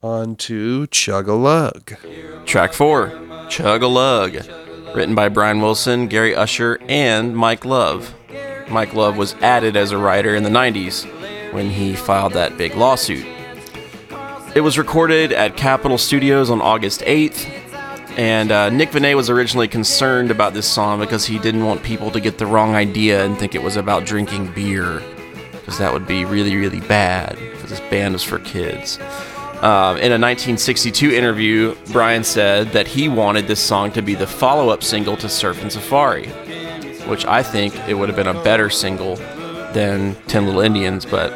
[0.02, 1.92] On to Chug a Lug.
[2.44, 3.12] Track four,
[3.48, 4.34] Chug a Lug,
[4.96, 8.12] written by Brian Wilson, Gary Usher, and Mike Love.
[8.68, 11.04] Mike Love was added as a writer in the 90s
[11.52, 13.24] when he filed that big lawsuit.
[14.56, 17.48] It was recorded at Capitol Studios on August 8th,
[18.18, 22.10] and uh, Nick Venet was originally concerned about this song because he didn't want people
[22.10, 25.00] to get the wrong idea and think it was about drinking beer,
[25.52, 28.98] because that would be really, really bad, because this band is for kids.
[29.62, 34.26] Um, in a 1962 interview, Brian said that he wanted this song to be the
[34.26, 36.26] follow up single to Surfin' Safari,
[37.06, 39.14] which I think it would have been a better single
[39.70, 41.30] than Ten Little Indians, but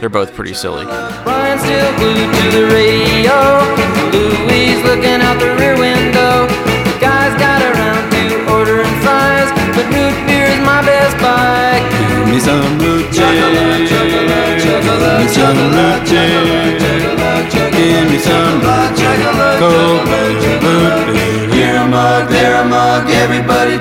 [0.00, 0.86] they're both pretty silly.
[1.24, 3.36] Brian's still glued to the radio.
[4.16, 6.48] Louie's looking out the rear window.
[6.88, 11.84] The guys got around to ordering fries, but root beer is my best buy.
[12.16, 13.28] Give me some root beer.
[13.28, 16.61] Give me some root
[18.22, 18.60] some
[19.58, 21.50] cold root beer.
[21.50, 23.72] Here a mug, there a mug, everybody.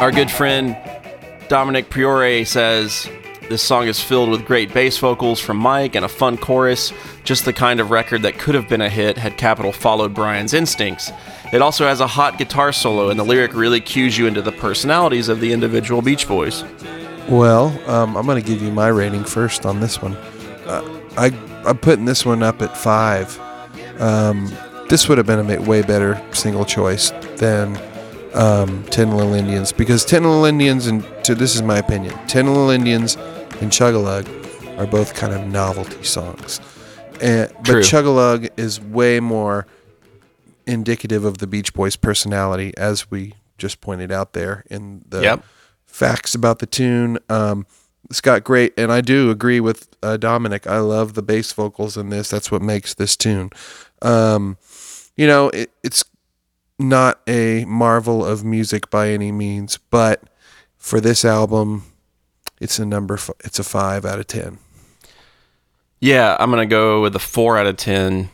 [0.00, 0.76] Our good friend
[1.48, 3.08] Domenic Priore says
[3.48, 6.92] this song is filled with great bass vocals from Mike and a fun chorus,
[7.24, 10.54] just the kind of record that could have been a hit had Capitol followed Brian's
[10.54, 11.12] instincts.
[11.52, 14.52] It also has a hot guitar solo, and the lyric really cues you into the
[14.52, 16.64] personalities of the individual Beach Boys.
[17.28, 20.14] Well, um, I'm going to give you my rating first on this one.
[20.66, 21.26] Uh, I
[21.66, 23.38] I'm putting this one up at five.
[23.98, 24.52] Um,
[24.88, 27.80] this would have been a way better single choice than
[28.34, 32.14] um, Ten Little Indians because Ten Little Indians and to this is my opinion.
[32.26, 33.16] Ten Little Indians
[33.60, 34.26] and Chugalug
[34.78, 36.60] are both kind of novelty songs,
[37.20, 37.80] and but True.
[37.80, 39.66] Chugalug is way more
[40.66, 45.44] indicative of the Beach Boys' personality, as we just pointed out there in the Yep.
[45.86, 47.18] facts about the tune.
[47.28, 47.66] Um,
[48.10, 50.66] it's got great, and I do agree with uh, Domenic.
[50.66, 52.28] I love the bass vocals in this.
[52.30, 53.50] That's what makes this tune.
[54.02, 54.58] Um,
[55.16, 56.04] you know, it, it's
[56.78, 60.22] not a marvel of music by any means, but
[60.76, 61.84] for this album,
[62.64, 63.14] it's a number.
[63.14, 64.58] F- it's a five out of ten.
[66.00, 68.30] Yeah, I'm gonna go with a four out of ten.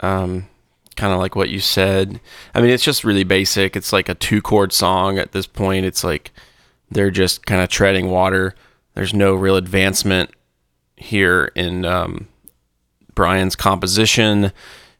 [0.00, 0.48] Um,
[0.96, 2.20] kind of like what you said.
[2.54, 3.76] I mean, it's just really basic.
[3.76, 5.86] It's like a two chord song at this point.
[5.86, 6.32] It's like
[6.90, 8.54] they're just kind of treading water.
[8.94, 10.30] There's no real advancement
[10.96, 12.26] here in um,
[13.14, 14.52] Brian's composition,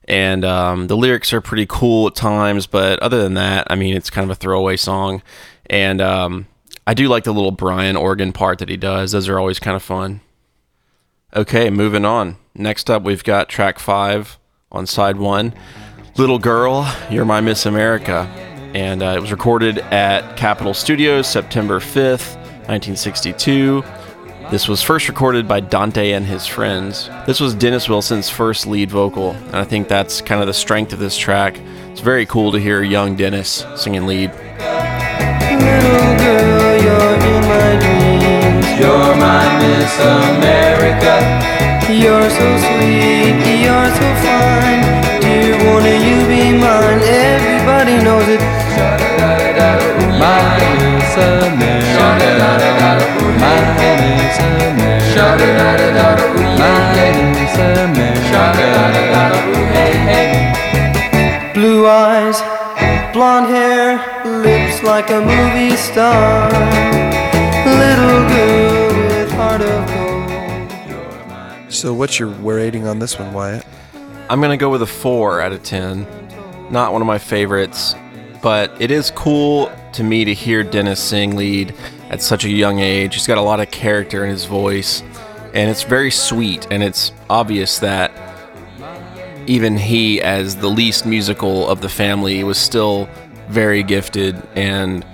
[0.05, 2.69] and um, the lyrics are pretty cool at times.
[2.69, 5.21] But other than that, I mean, it's kind of a throwaway song.
[5.67, 6.47] And um,
[6.89, 9.13] I do like the little Brian organ part that he does.
[9.13, 10.23] Those are always kind of fun.
[11.37, 12.39] Okay, moving on.
[12.55, 14.39] Next up, we've got track five
[14.73, 15.53] on side one
[16.17, 18.21] Little Girl, You're My Miss America.
[18.73, 22.37] And uh, it was recorded at Capitol Studios September 5th,
[22.71, 23.85] 1962.
[24.51, 27.11] This was first recorded by Dante and his friends.
[27.27, 30.95] This was Dennis Wilson's first lead vocal, and I think that's kind of the strength
[30.95, 31.59] of this track.
[31.91, 34.33] It's very cool to hear young Dennis singing lead.
[35.57, 38.67] Little girl, you're in my dreams.
[38.81, 41.15] You're my Miss America.
[41.89, 44.83] You're so sweet, you're so fine.
[45.23, 47.01] Dear, won't you be mine?
[47.01, 48.43] Everybody knows it.
[50.21, 52.13] My Miss America.
[53.41, 55.25] My Miss America.
[56.61, 56.77] My
[57.25, 58.45] Miss America.
[59.73, 60.31] Hey, hey.
[61.55, 62.39] Blue eyes,
[63.13, 63.99] blonde hair,
[64.89, 66.49] like a movie star.
[67.67, 69.87] Little girl with heart of
[71.61, 71.73] gold.
[71.73, 73.67] So, what's your rating on this one, Wyatt?
[74.31, 76.07] I'm gonna go with a four out of ten.
[76.71, 77.95] Not one of my favorites,
[78.43, 81.75] but it is cool to me to hear Dennis sing lead
[82.09, 83.13] at such a young age.
[83.15, 85.03] He's got a lot of character in his voice,
[85.53, 86.67] and it's very sweet.
[86.71, 88.11] And it's obvious that
[89.47, 93.07] even he, as the least musical of the family, was still
[93.49, 95.05] very gifted and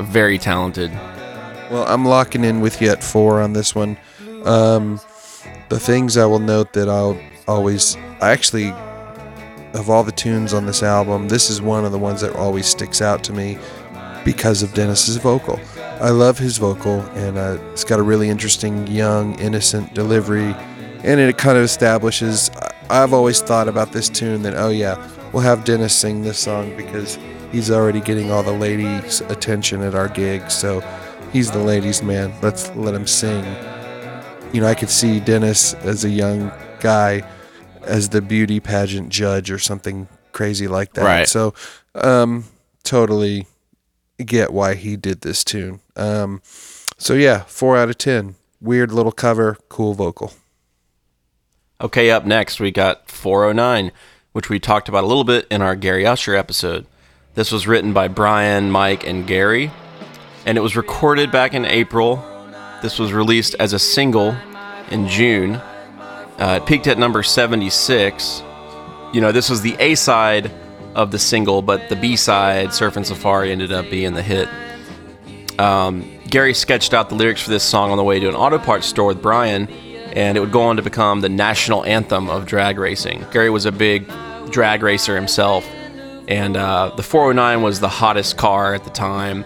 [0.00, 0.90] very talented.
[1.70, 3.96] Well, I'm locking in with you at four on this one.
[4.44, 5.00] Um,
[5.68, 8.70] the things I will note that I'll always, I actually,
[9.74, 12.66] of all the tunes on this album, this is one of the ones that always
[12.66, 13.58] sticks out to me
[14.24, 15.58] because of Dennis's vocal.
[16.00, 20.54] I love his vocal, and uh, it's got a really interesting, young, innocent delivery,
[21.02, 22.50] and it kind of establishes.
[22.90, 24.96] I've always thought about this tune that, oh yeah,
[25.32, 27.18] we'll have Dennis sing this song because
[27.52, 30.80] he's already getting all the ladies' attention at our gigs, so
[31.32, 32.34] he's the ladies' man.
[32.42, 33.44] Let's let him sing.
[34.52, 37.26] You know, I could see Dennis as a young guy
[37.82, 41.04] as the beauty pageant judge or something crazy like that.
[41.04, 41.28] Right.
[41.28, 41.54] So,
[41.94, 42.44] um,
[42.84, 43.46] totally
[44.24, 45.80] get why he did this tune.
[45.94, 46.40] Um,
[46.96, 48.36] so yeah, four out of ten.
[48.60, 50.32] Weird little cover, cool vocal.
[51.80, 53.92] Okay, up next we got 409,
[54.32, 56.86] which we talked about a little bit in our Gary Usher episode.
[57.36, 59.70] This was written by Brian, Mike, and Gary,
[60.46, 62.24] and it was recorded back in April.
[62.80, 64.34] This was released as a single
[64.90, 65.56] in June.
[66.38, 68.42] Uh, it peaked at number 76.
[69.12, 70.50] You know, this was the A side
[70.94, 74.48] of the single, but the B side, Surfin' Safari, ended up being the hit.
[75.60, 78.58] Um, Gary sketched out the lyrics for this song on the way to an auto
[78.58, 79.68] parts store with Brian,
[80.14, 83.26] and it would go on to become the national anthem of drag racing.
[83.30, 84.10] Gary was a big
[84.50, 85.66] drag racer himself,
[86.28, 89.44] and uh, the 409 was the hottest car at the time,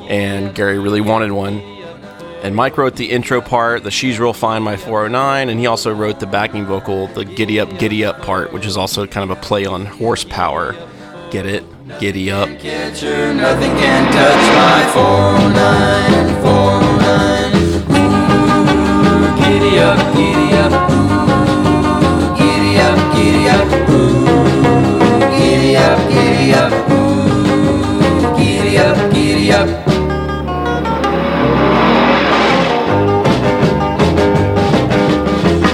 [0.00, 1.60] and Gary really wanted one.
[2.42, 5.92] And Mike wrote the intro part, the She's Real Fine, My 409, and he also
[5.92, 9.36] wrote the backing vocal, the Giddy Up, Giddy Up part, which is also kind of
[9.36, 10.76] a play on horsepower.
[11.30, 11.64] Get it?
[11.98, 12.48] Giddy Up.
[12.48, 12.62] Nothing
[13.76, 17.18] can touch my 409, 409.
[17.90, 20.72] Ooh, giddy up, giddy up.
[20.90, 21.17] Ooh,
[29.58, 29.68] up.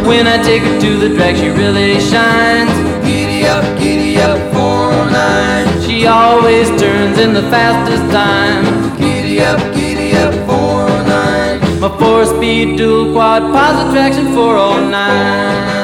[0.06, 2.70] When I take her to the drag, she really shines.
[3.04, 5.82] Giddy up, giddy up, 409.
[5.82, 8.64] She always turns in the fastest time.
[8.98, 11.80] Giddy up, giddy up, 409.
[11.80, 15.74] My four speed dual quad positive traction 409.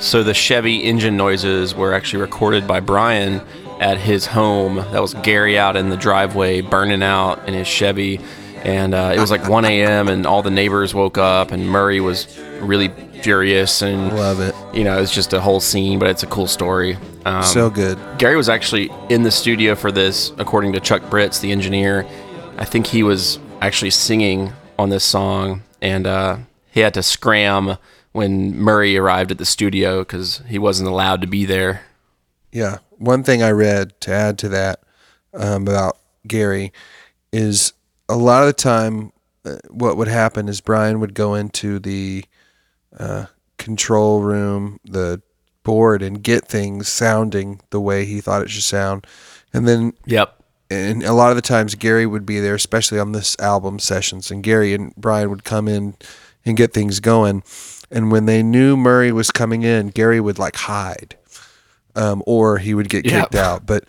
[0.00, 3.42] So the Chevy engine noises were actually recorded by Brian
[3.80, 4.76] at his home.
[4.76, 8.20] That was Gary out in the driveway burning out in his Chevy.
[8.62, 10.08] And uh, it was like 1 a.m.
[10.08, 12.88] and all the neighbors woke up and Murray was really
[13.22, 14.54] furious and Love it.
[14.74, 16.96] you know it's just a whole scene, but it's a cool story.
[17.24, 17.98] Um, so good.
[18.18, 22.06] Gary was actually in the studio for this, according to Chuck Britz, the engineer.
[22.58, 26.36] I think he was actually singing on this song, and uh,
[26.70, 27.76] he had to scram
[28.12, 31.82] when Murray arrived at the studio because he wasn't allowed to be there.
[32.52, 32.78] Yeah.
[32.90, 34.82] One thing I read to add to that
[35.34, 36.72] um, about Gary
[37.32, 37.72] is
[38.08, 39.12] a lot of the time,
[39.44, 42.24] uh, what would happen is Brian would go into the
[42.98, 45.22] uh, control room, the
[45.62, 49.06] board, and get things sounding the way he thought it should sound.
[49.52, 50.34] And then Yep.
[50.70, 54.30] and a lot of the times Gary would be there, especially on this album sessions,
[54.30, 55.94] and Gary and Brian would come in
[56.44, 57.42] and get things going.
[57.90, 61.16] And when they knew Murray was coming in, Gary would like hide,
[61.96, 63.22] um, or he would get Yeah.
[63.22, 63.66] kicked out.
[63.66, 63.84] But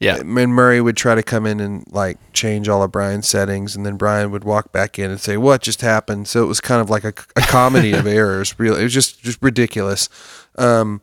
[0.00, 0.16] Yeah.
[0.16, 3.84] and Murray would try to come in and like change all of Brian's settings, and
[3.86, 6.80] then Brian would walk back in and say, "What just happened?" So it was kind
[6.80, 8.58] of like a, a comedy of errors.
[8.58, 10.08] Really, it was just just ridiculous.
[10.56, 11.00] Um,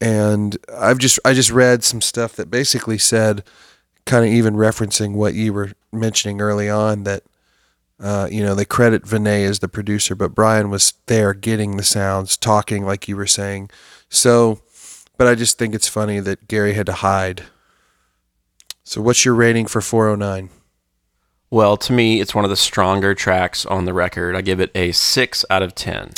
[0.00, 3.42] and I've just I just read some stuff that basically said,
[4.06, 7.22] kind of even referencing what you were mentioning early on that.
[8.00, 11.82] Uh, you know, they credit Venet as the producer, but Brian was there getting the
[11.82, 13.70] sounds, talking like you were saying.
[14.08, 14.60] So,
[15.18, 17.42] but I just think it's funny that Gary had to hide.
[18.84, 20.48] So, what's your rating for 409?
[21.50, 24.34] Well, to me, it's one of the stronger tracks on the record.
[24.36, 26.12] I give it a six out of ten.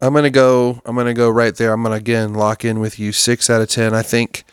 [0.00, 0.82] I'm gonna go.
[0.84, 1.72] I'm gonna go right there.
[1.72, 3.12] I'm gonna again lock in with you.
[3.12, 3.94] Six out of ten.
[3.94, 4.44] I think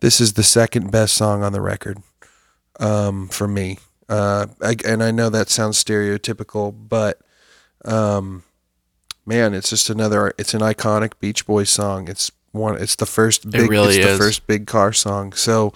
[0.00, 1.98] this is the second best song on the record
[2.80, 3.78] um, for me.
[4.08, 7.20] Uh, I, and I know that sounds stereotypical, but
[7.84, 8.42] um,
[9.24, 10.32] man, it's just another.
[10.36, 12.08] It's an iconic Beach Boys song.
[12.08, 12.80] It's one.
[12.80, 13.62] It's the first big.
[13.62, 14.18] It really it's is.
[14.18, 15.32] the first big car song.
[15.32, 15.72] So,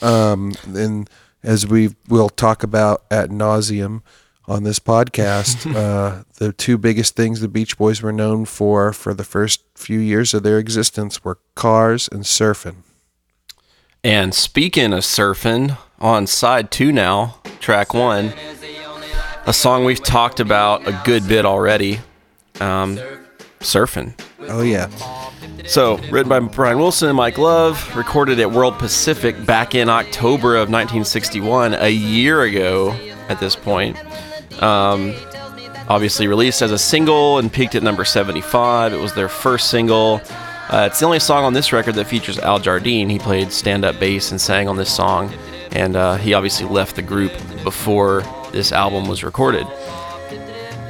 [0.00, 1.08] um, and
[1.42, 4.02] as we will talk about at nauseum
[4.46, 9.14] on this podcast, uh, the two biggest things the Beach Boys were known for for
[9.14, 12.76] the first few years of their existence were cars and surfing.
[14.04, 18.32] And speaking of surfing, on side two now, track one,
[19.46, 22.00] a song we've talked about a good bit already,
[22.60, 22.98] um,
[23.62, 24.12] surfing.
[24.48, 24.88] Oh yeah,
[25.66, 30.56] So, written by Brian Wilson and Mike Love, recorded at World Pacific back in October
[30.56, 32.90] of 1961, a year ago
[33.28, 33.96] at this point.
[34.62, 35.14] Um,
[35.88, 38.92] obviously released as a single and peaked at number 75.
[38.92, 40.20] It was their first single.
[40.68, 43.08] Uh, it's the only song on this record that features Al Jardine.
[43.08, 45.32] He played stand up bass and sang on this song,
[45.72, 47.32] and uh, he obviously left the group
[47.62, 49.66] before this album was recorded.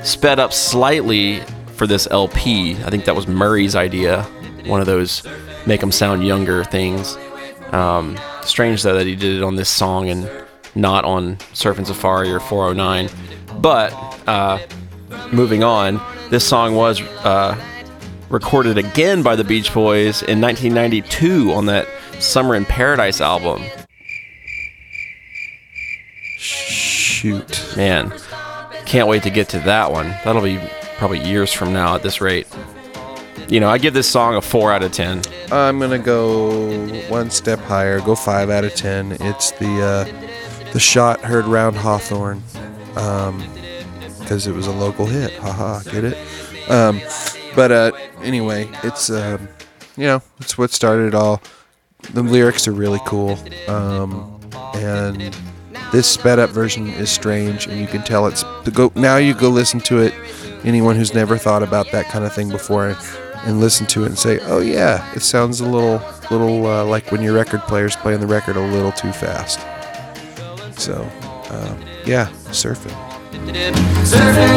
[0.05, 1.43] Sped up slightly
[1.83, 2.77] for this LP.
[2.85, 4.23] I think that was Murray's idea,
[4.67, 5.25] one of those
[5.67, 7.17] make them sound younger things.
[7.73, 10.31] Um, strange though that he did it on this song and
[10.77, 13.09] not on Surfin' Safari or 409.
[13.61, 13.93] But
[14.29, 14.61] uh,
[15.33, 17.61] moving on, this song was uh,
[18.31, 21.89] recorded again by the Beach Boys in 1992 on that
[22.21, 23.61] Summer in Paradise album.
[26.39, 27.75] shoot.
[27.77, 28.13] Man,
[28.87, 30.11] can't wait to get to that one.
[30.25, 30.61] That'll be
[30.99, 32.47] probably years from now at this rate.
[33.49, 35.23] You know, I give this song a 4 out of 10.
[35.53, 36.79] I'm gonna go
[37.11, 38.01] one step higher.
[38.01, 39.13] Go five out of ten.
[39.21, 42.43] It's the uh, the shot heard round Hawthorne
[42.95, 45.35] because it was a local hit.
[45.35, 46.71] Haha, get it?
[46.71, 47.03] Um,
[47.55, 49.47] but uh, anyway, it's um,
[49.99, 51.43] you know it's what started it all.
[52.15, 53.39] The lyrics are really cool,
[53.69, 54.41] um,
[54.75, 55.37] and
[55.93, 59.19] this sped up version is strange, and you can tell it's go now.
[59.19, 60.15] You go listen to it.
[60.65, 62.97] Anyone who's never thought about that kind of thing before
[63.45, 66.01] and listen to it and say, "Oh yeah, it sounds a little,
[66.31, 69.61] little uh, like when your record player's playing the record a little too fast."
[70.79, 71.03] So,
[71.51, 72.95] um, yeah, surfing.
[74.05, 74.53] Surfing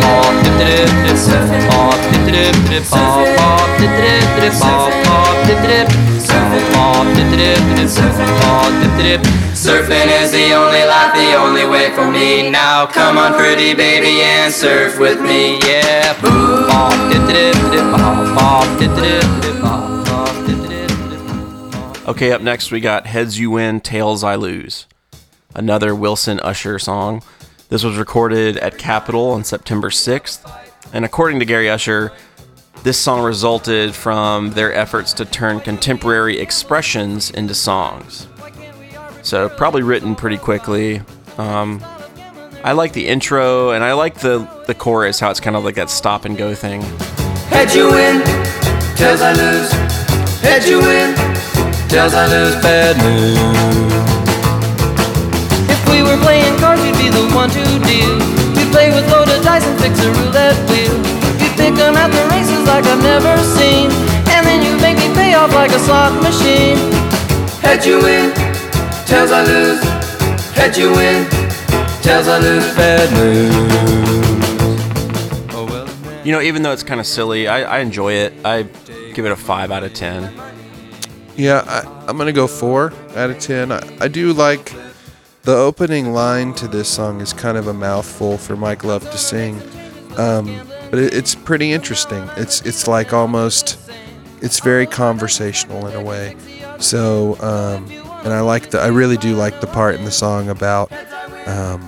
[5.45, 5.87] dip
[6.21, 9.21] surfing off, dip dip surfing off, dip dip
[9.53, 12.49] surfing is the only life, the only way for me.
[12.49, 16.19] Now come on, pretty baby, and surf with me, yeah.
[16.21, 22.07] Boom, off, dip dip dip, off off, dip dip dip, off dip dip.
[22.07, 24.87] Okay, up next we got Heads You Win, Tails I Lose.
[25.55, 27.23] Another Wilson Usher song.
[27.69, 30.39] This was recorded at Capitol on September 6th.
[30.93, 32.11] And according to Gary Usher,
[32.85, 38.27] this song resulted from their efforts to turn contemporary expressions into songs.
[39.23, 41.01] So, probably written pretty quickly.
[41.39, 41.83] Um,
[42.63, 45.73] I like the intro and I like the, the chorus, how it's kind of like
[45.75, 46.83] that stop and go thing.
[47.49, 48.21] Head you win,
[48.95, 49.71] tails I lose.
[50.41, 51.15] Head you win,
[51.89, 52.53] tails I lose.
[52.61, 53.35] Bad news.
[55.71, 58.13] If we were playing cards, you'd be the one to deal.
[58.53, 61.04] We'd play with loaded dice and fix a roulette wheel.
[61.55, 63.89] You'd pick 'em at the races like I've never seen.
[64.29, 66.77] And then you make me pay off like a slot machine.
[67.61, 68.33] Head you win,
[69.05, 69.81] tails I lose.
[70.53, 71.25] Head you win,
[72.01, 72.75] tails I lose.
[72.75, 73.53] Bad news.
[75.53, 76.21] Oh.
[76.23, 78.33] You know, even though it's kind of silly, I, I enjoy it.
[78.43, 78.63] I
[79.13, 80.31] give it a 5 out of 10.
[81.37, 83.69] Yeah, I, I'm gonna go four out of ten.
[83.71, 84.71] I, I do like
[85.43, 89.17] the opening line to this song is kind of a mouthful for Mike Love to
[89.17, 89.61] sing,
[90.17, 90.47] um,
[90.89, 92.29] but it, it's pretty interesting.
[92.37, 93.79] It's it's like almost
[94.41, 96.35] it's very conversational in a way.
[96.79, 97.85] So um,
[98.23, 100.91] and I like the I really do like the part in the song about
[101.47, 101.81] um,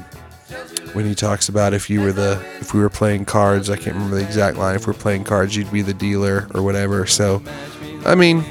[0.94, 3.70] when he talks about if you were the if we were playing cards.
[3.70, 4.76] I can't remember the exact line.
[4.76, 7.06] If we're playing cards, you'd be the dealer or whatever.
[7.06, 7.42] So
[8.06, 8.44] I mean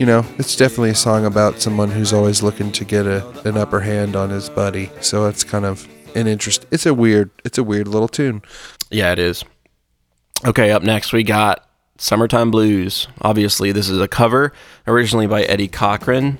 [0.00, 3.58] you know, it's definitely a song about someone who's always looking to get a, an
[3.58, 4.90] upper hand on his buddy.
[5.02, 6.64] So it's kind of an interest.
[6.70, 8.40] It's a weird, it's a weird little tune.
[8.90, 9.44] Yeah, it is.
[10.44, 11.68] Okay, up next we got
[11.98, 13.08] Summertime Blues.
[13.20, 14.52] Obviously, this is a cover,
[14.86, 16.38] originally by Eddie Cochran.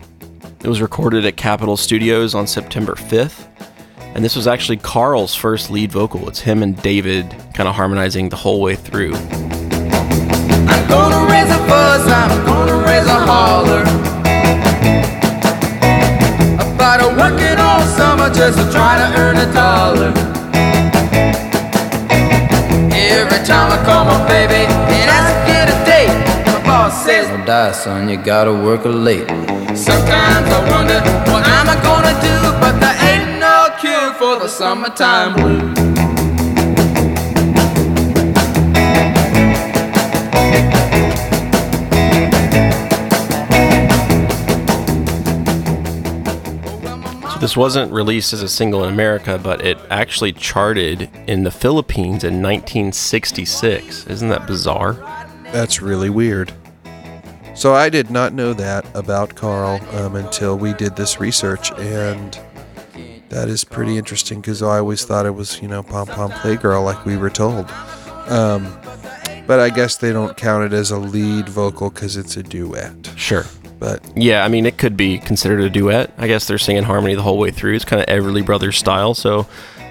[0.63, 3.47] It was recorded at Capitol Studios on September 5th.
[4.15, 6.29] And this was actually Carl's first lead vocal.
[6.29, 9.15] It's him and David kind of harmonizing the whole way through.
[9.15, 11.71] I'm gonna raise a
[17.21, 20.31] working all summer just to try to earn a dollar.
[23.11, 24.63] Every time I call my baby
[24.95, 26.15] and ask to get a date,
[26.47, 29.27] my boss says, Don't die, son, you gotta work late.
[29.77, 31.01] Sometimes I wonder
[31.31, 36.20] what am I gonna do, but there ain't no cure for the summertime blues.
[47.41, 52.23] This wasn't released as a single in America, but it actually charted in the Philippines
[52.23, 54.07] in 1966.
[54.07, 54.93] Isn't that bizarre?
[55.45, 56.53] That's really weird.
[57.55, 62.39] So I did not know that about Carl um, until we did this research, and
[63.31, 66.85] that is pretty interesting because I always thought it was, you know, Pom Pom Playgirl
[66.85, 67.71] like we were told.
[68.29, 68.79] Um,
[69.47, 73.13] but I guess they don't count it as a lead vocal because it's a duet.
[73.17, 73.45] Sure.
[73.81, 76.13] But Yeah, I mean, it could be considered a duet.
[76.19, 77.75] I guess they're singing harmony the whole way through.
[77.75, 79.15] It's kind of Everly Brothers style.
[79.15, 79.47] So,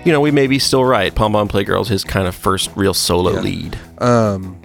[0.05, 1.13] you know, we may be still right.
[1.13, 3.41] Pom Pom Playgirl's his kind of first real solo Yeah.
[3.41, 3.77] lead.
[3.97, 4.55] um,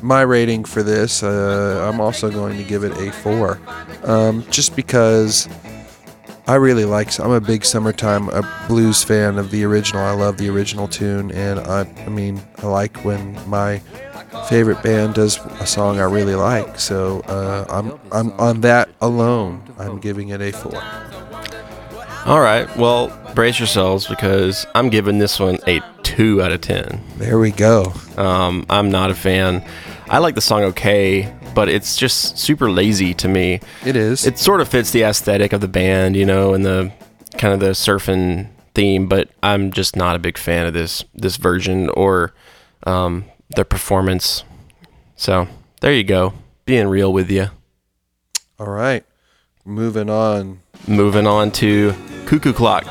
[0.00, 3.58] my rating for this, uh, I'm also going to give it a four,
[4.04, 5.48] um, just because
[6.46, 7.18] I really like.
[7.18, 10.00] I'm a big summertime uh blues fan of the original.
[10.02, 13.82] I love the original tune, and I, I mean, I like when my
[14.48, 16.78] favorite band does a song I really like.
[16.78, 19.62] So uh, I'm, I'm on that alone.
[19.78, 20.82] I'm giving it a four.
[22.26, 22.68] All right.
[22.76, 27.02] Well, brace yourselves because I'm giving this one a 2 out of 10.
[27.16, 27.92] There we go.
[28.16, 29.64] Um, I'm not a fan.
[30.08, 33.60] I like the song okay, but it's just super lazy to me.
[33.84, 34.26] It is.
[34.26, 36.92] It sort of fits the aesthetic of the band, you know, and the
[37.36, 41.36] kind of the surfing theme, but I'm just not a big fan of this this
[41.36, 42.32] version or
[42.84, 44.44] um, their performance.
[45.16, 45.48] So
[45.80, 46.34] there you go,
[46.64, 47.48] being real with you.
[48.58, 49.04] All right.
[49.64, 50.60] Moving on.
[50.86, 51.94] Moving on to
[52.26, 52.86] Cuckoo Clock,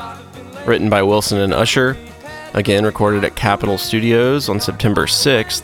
[0.66, 1.96] written by Wilson and Usher,
[2.54, 5.62] again recorded at Capitol Studios on September 6th.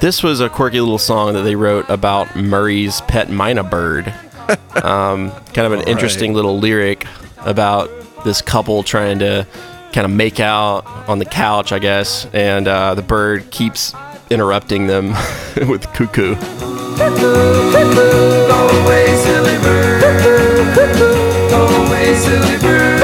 [0.00, 4.12] This was a quirky little song that they wrote about Murray's pet mynah bird.
[4.84, 7.06] um, kind of an interesting little lyric
[7.38, 7.90] about
[8.24, 9.46] this couple trying to
[9.92, 13.94] kind of make out on the couch, I guess, and uh, the bird keeps
[14.30, 15.10] interrupting them
[15.68, 16.34] with cuckoo.
[16.96, 17.08] Go
[18.84, 20.00] away, silly bird.
[21.50, 23.00] Go away, silly bird.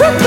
[0.00, 0.21] Go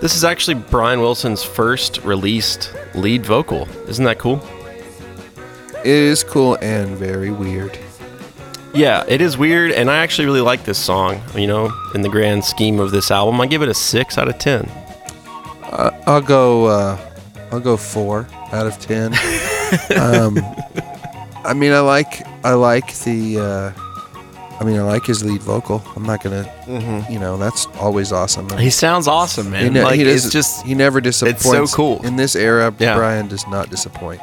[0.00, 3.68] This is actually Brian Wilson's first released lead vocal.
[3.88, 4.40] Isn't that cool?
[5.80, 7.76] It is cool and very weird.
[8.74, 11.20] Yeah, it is weird, and I actually really like this song.
[11.34, 14.28] You know, in the grand scheme of this album, I give it a six out
[14.28, 14.70] of ten.
[15.62, 16.66] I'll go.
[16.66, 16.98] Uh,
[17.50, 19.14] I'll go four out of ten.
[19.98, 20.38] um,
[21.44, 22.24] I mean, I like.
[22.44, 23.40] I like the.
[23.40, 23.87] Uh,
[24.60, 25.82] I mean, I like his lead vocal.
[25.94, 26.44] I'm not gonna.
[27.08, 28.48] You know, that's always awesome.
[28.58, 29.72] He sounds awesome, He man.
[29.72, 31.44] ne- like he it's just he never disappoints.
[31.44, 32.04] It's so cool.
[32.04, 32.96] In this era, Yeah.
[32.96, 34.20] Brian does not disappoint.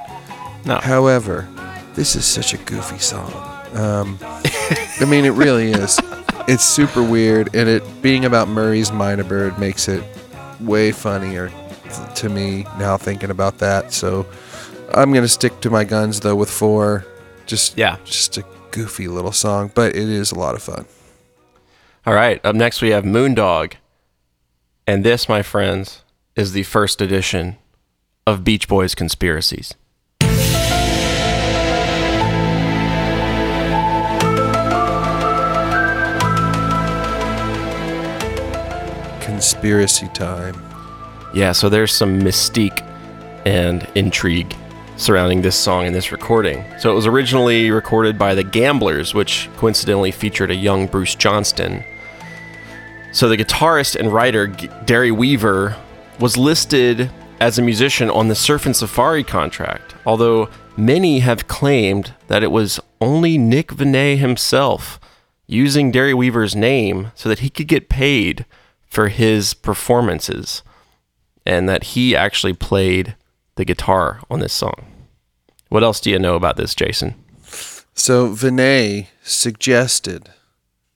[0.65, 0.77] no.
[0.79, 1.47] However,
[1.93, 3.31] this is such a goofy song.
[3.75, 5.99] Um, I mean, it really is.
[6.47, 10.03] It's super weird, and it being about Murray's Mynah Bird makes it
[10.59, 13.93] way funnier th- to me now thinking about that.
[13.93, 14.25] So
[14.93, 17.05] I'm gonna stick to my guns though with four.
[17.45, 17.97] Just Yeah.
[18.05, 18.43] just a
[18.75, 20.85] goofy little song, but it is a lot of fun.
[22.05, 23.77] All right, up next we have Moon Dawg,
[24.85, 26.03] and this, my friends,
[26.35, 27.55] is the first edition
[28.27, 29.75] of Beach Boys Conspiracies.
[39.21, 40.61] Conspiracy time.
[41.33, 42.81] Yeah, so there's some mystique
[43.45, 44.53] and intrigue
[44.97, 46.63] surrounding this song and this recording.
[46.79, 51.83] So it was originally recorded by the Gamblers, which coincidentally featured a young Bruce Johnston.
[53.11, 55.75] So the guitarist and writer G- Derry Weaver
[56.19, 62.43] was listed as a musician on the Surfin' Safari contract, although many have claimed that
[62.43, 64.99] it was only Nick Venet himself
[65.47, 68.45] using Derry Weaver's name so that he could get paid
[68.85, 70.63] for his performances
[71.45, 73.15] and that he actually played
[73.55, 74.85] the guitar on this song.
[75.69, 77.15] What else do you know about this, Jason?
[77.93, 80.29] So Venet suggested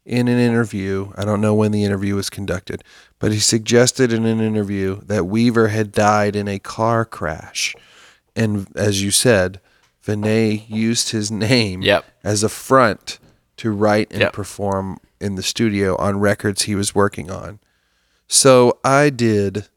[0.05, 1.11] in an interview.
[1.15, 2.83] I don't know when the interview was conducted,
[3.19, 7.75] but he suggested in an interview that Weaver had died in a car crash.
[8.35, 9.59] And as you said,
[10.05, 12.05] Venet used his name Yep.
[12.23, 13.19] as a front
[13.57, 14.33] to write and Yep.
[14.33, 17.59] perform in the studio on records he was working on.
[18.27, 19.67] So I did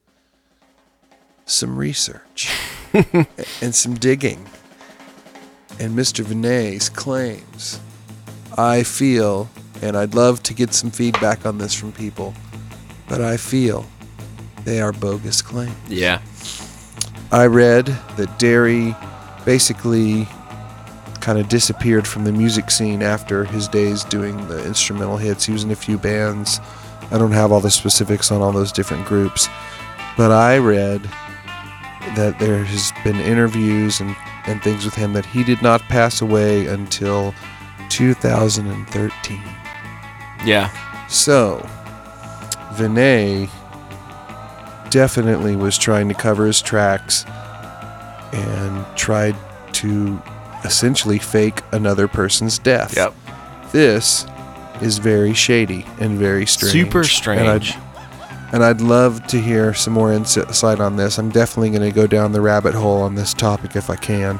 [1.46, 2.50] some research
[3.60, 4.46] and some digging.
[5.78, 6.24] And Mr.
[6.24, 7.80] Venet's claims,
[8.56, 9.48] I feel,
[9.80, 12.34] and I'd love to get some feedback on this from people,
[13.08, 13.86] but I feel
[14.64, 15.74] they are bogus claims.
[15.88, 16.20] Yeah.
[17.32, 18.94] I read that Derry
[19.44, 20.28] basically
[21.20, 25.46] kind of disappeared from the music scene after his days doing the instrumental hits.
[25.46, 26.60] He was in a few bands.
[27.10, 29.48] I don't have all the specifics on all those different groups,
[30.16, 31.08] but I read
[32.16, 34.14] that there has been interviews and,
[34.46, 37.34] and things with him that he did not pass away until
[37.90, 39.40] 2013.
[40.44, 40.70] Yeah.
[41.08, 41.66] So,
[42.74, 43.48] Venet
[44.90, 47.24] definitely was trying to cover his tracks
[48.32, 49.36] and tried
[49.72, 50.20] to
[50.64, 52.96] essentially fake another person's death.
[52.96, 53.14] Yep.
[53.72, 54.26] This
[54.80, 56.72] is very shady and very strange.
[56.72, 57.76] Super And strange.
[57.76, 57.81] I'd,
[58.52, 61.18] and I'd love to hear some more insight on this.
[61.18, 64.38] I'm definitely going to go down the rabbit hole on this topic if I can.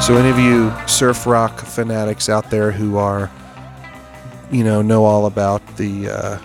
[0.00, 3.30] So, any of you surf rock fanatics out there who are,
[4.52, 6.38] you know, know all about the uh,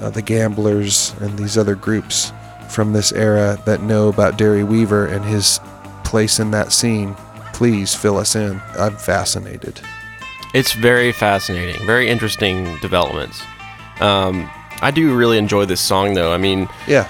[0.00, 2.32] uh, the Gamblers and these other groups
[2.68, 5.58] from this era that know about Derry Weaver and his
[6.04, 7.14] place in that scene,
[7.52, 8.60] please fill us in.
[8.78, 9.80] I'm fascinated.
[10.54, 13.42] It's very fascinating, very interesting developments.
[14.00, 14.48] Um,
[14.80, 16.32] I do really enjoy this song, though.
[16.32, 17.08] I mean, Yeah,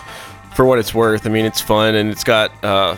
[0.54, 2.96] for what it's worth, I mean, it's fun and it's got uh,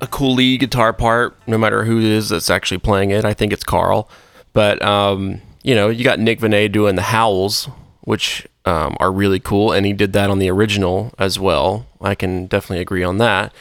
[0.00, 3.24] a cool lead guitar part, no matter who it is that's actually playing it.
[3.24, 4.08] I think it's Carl.
[4.52, 7.68] But, um, you know, you got Nick Venet doing the howls,
[8.02, 9.72] which um, are really cool.
[9.72, 11.86] And he did that on the original as well.
[12.00, 13.52] I can definitely agree on that.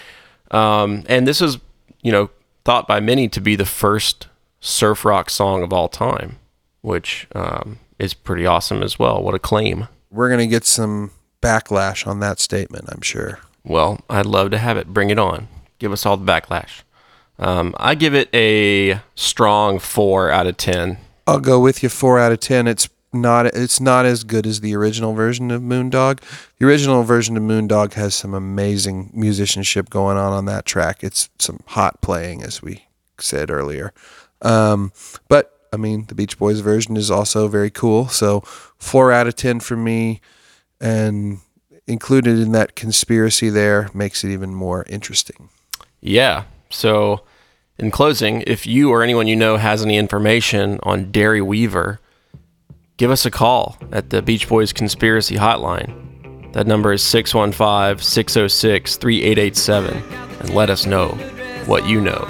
[0.51, 1.57] Um, and this is,
[2.01, 2.29] you know,
[2.65, 4.27] thought by many to be the first
[4.59, 6.39] surf rock song of all time,
[6.81, 9.23] which um, is pretty awesome as well.
[9.23, 9.87] What a claim.
[10.11, 13.39] we're going to get some backlash on that statement, I'm sure.
[13.63, 14.87] Well, I'd love to have it.
[14.87, 15.47] Bring it on.
[15.79, 16.83] Give us all the backlash.
[17.39, 20.97] Um, I give it a strong four out of ten.
[21.25, 22.67] I'll go with you 4 out of 10.
[22.67, 26.21] It's not it's not as good as the original version of Moon Dawg.
[26.57, 31.03] The original version of Moon Dawg has some amazing musicianship going on on that track.
[31.03, 32.85] It's some hot playing as we
[33.19, 33.93] said earlier.
[34.41, 34.91] Um,
[35.27, 38.07] but I mean, the Beach Boys version is also very cool.
[38.07, 38.41] So,
[38.77, 40.21] 4 out of 10 for me
[40.79, 41.39] and
[41.87, 45.49] included in that conspiracy there makes it even more interesting.
[45.99, 46.43] Yeah.
[46.69, 47.23] So,
[47.83, 51.99] in closing, if you or anyone you know has any information on Derry Weaver,
[52.97, 56.53] give us a call at the Beach Boys Conspiracy Hotline.
[56.53, 59.97] That number is 615 606 3887
[60.39, 61.09] and let us know
[61.65, 62.27] what you know.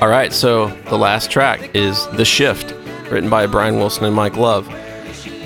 [0.00, 2.74] All right, so the last track is The Shift,
[3.10, 4.68] written by Brian Wilson and Mike Love,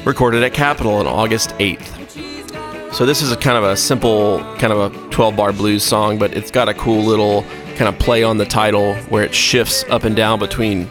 [0.06, 2.94] recorded at Capitol on August 8th.
[2.94, 6.18] So this is a kind of a simple, kind of a 12 bar blues song,
[6.18, 7.44] but it's got a cool little
[7.76, 10.90] kind of play on the title where it shifts up and down between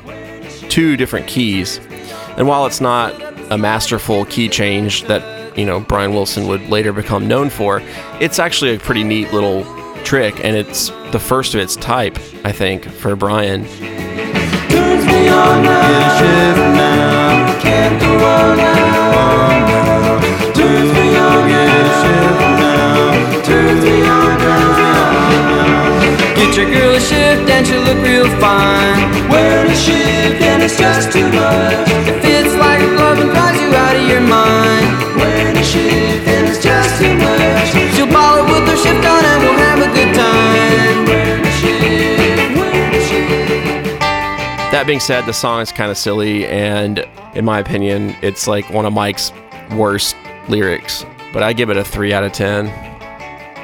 [0.69, 1.79] two different keys.
[2.37, 3.13] And while it's not
[3.51, 7.81] a masterful key change that, you know, Brian Wilson would later become known for,
[8.19, 9.63] it's actually a pretty neat little
[10.03, 13.65] trick and it's the first of its type, I think, for Brian.
[14.69, 15.05] Turns
[26.45, 29.29] Get your girl a shift and she'll look real fine.
[29.29, 31.89] Wearing a shift and it's just too much.
[32.05, 34.85] It fits like a glove and drives you out of your mind.
[35.17, 37.95] Wearing a shift and it's just too much.
[37.95, 41.05] She'll ball it with her shift on and we'll have a good time.
[41.09, 43.99] Wearing a shift, wearing a shift.
[44.71, 48.69] That being said, the song is kind of silly, and in my opinion, it's like
[48.69, 49.33] one of Mike's
[49.71, 50.15] worst
[50.47, 51.05] lyrics.
[51.33, 52.67] But I give it a 3 out of 10.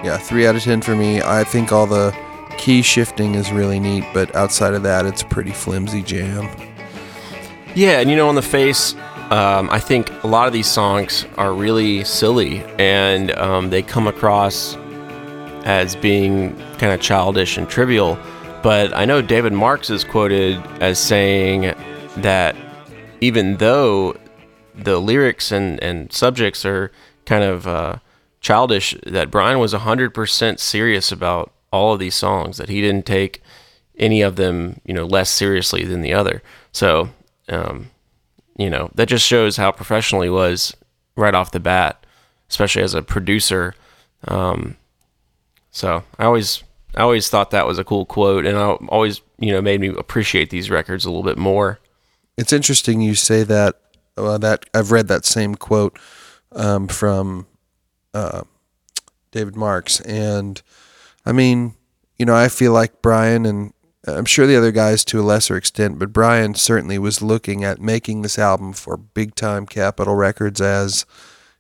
[0.03, 1.21] Yeah, three out of ten for me.
[1.21, 2.11] I think all the
[2.61, 6.47] key shifting is really neat, but outside of that, it's a pretty flimsy jam.
[7.73, 8.93] Yeah, and you know, on the face,
[9.31, 14.05] um, I think a lot of these songs are really silly, and um, they come
[14.05, 14.75] across
[15.65, 18.17] as being kind of childish and trivial.
[18.61, 21.73] but I know David Marks is quoted as saying
[22.17, 22.55] that
[23.21, 24.15] even though
[24.75, 26.91] the lyrics and, and subjects are
[27.25, 27.95] kind of uh,
[28.39, 33.41] childish, that Brian was 100% serious about all of these songs, that he didn't take
[33.97, 36.41] any of them, you know, less seriously than the other.
[36.71, 37.09] So,
[37.49, 37.89] um,
[38.57, 40.75] you know, that just shows how professional he was
[41.15, 42.05] right off the bat,
[42.49, 43.75] especially as a producer.
[44.27, 44.77] Um,
[45.71, 46.63] so I always,
[46.95, 49.87] I always thought that was a cool quote, and I always, you know, made me
[49.87, 51.79] appreciate these records a little bit more.
[52.37, 53.77] It's interesting you say that.
[54.17, 55.97] Uh, that I've read that same quote
[56.51, 57.47] um, from
[58.13, 58.41] uh,
[59.31, 60.61] David Marks, and
[61.25, 61.75] I mean,
[62.17, 63.73] you know, I feel like Brian and
[64.07, 67.63] uh, I'm sure the other guys to a lesser extent, but Brian certainly was looking
[67.63, 71.05] at making this album for big time Capitol Records as,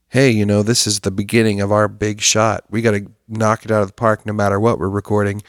[0.09, 2.63] hey, you know, this is the beginning of our big shot.
[2.69, 5.41] We got to knock it out of the park no matter what we're recording.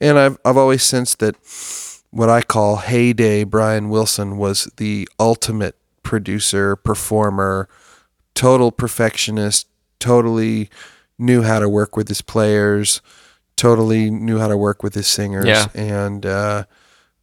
[0.00, 1.36] And I've I've always sensed that
[2.10, 7.68] what I call heyday Brian Wilson was the ultimate producer, performer,
[8.34, 9.66] total perfectionist,
[9.98, 10.70] totally
[11.18, 13.02] knew how to work with his players,
[13.58, 15.46] totally knew how to work with his singers.
[15.46, 15.66] Yeah.
[15.74, 16.64] And uh,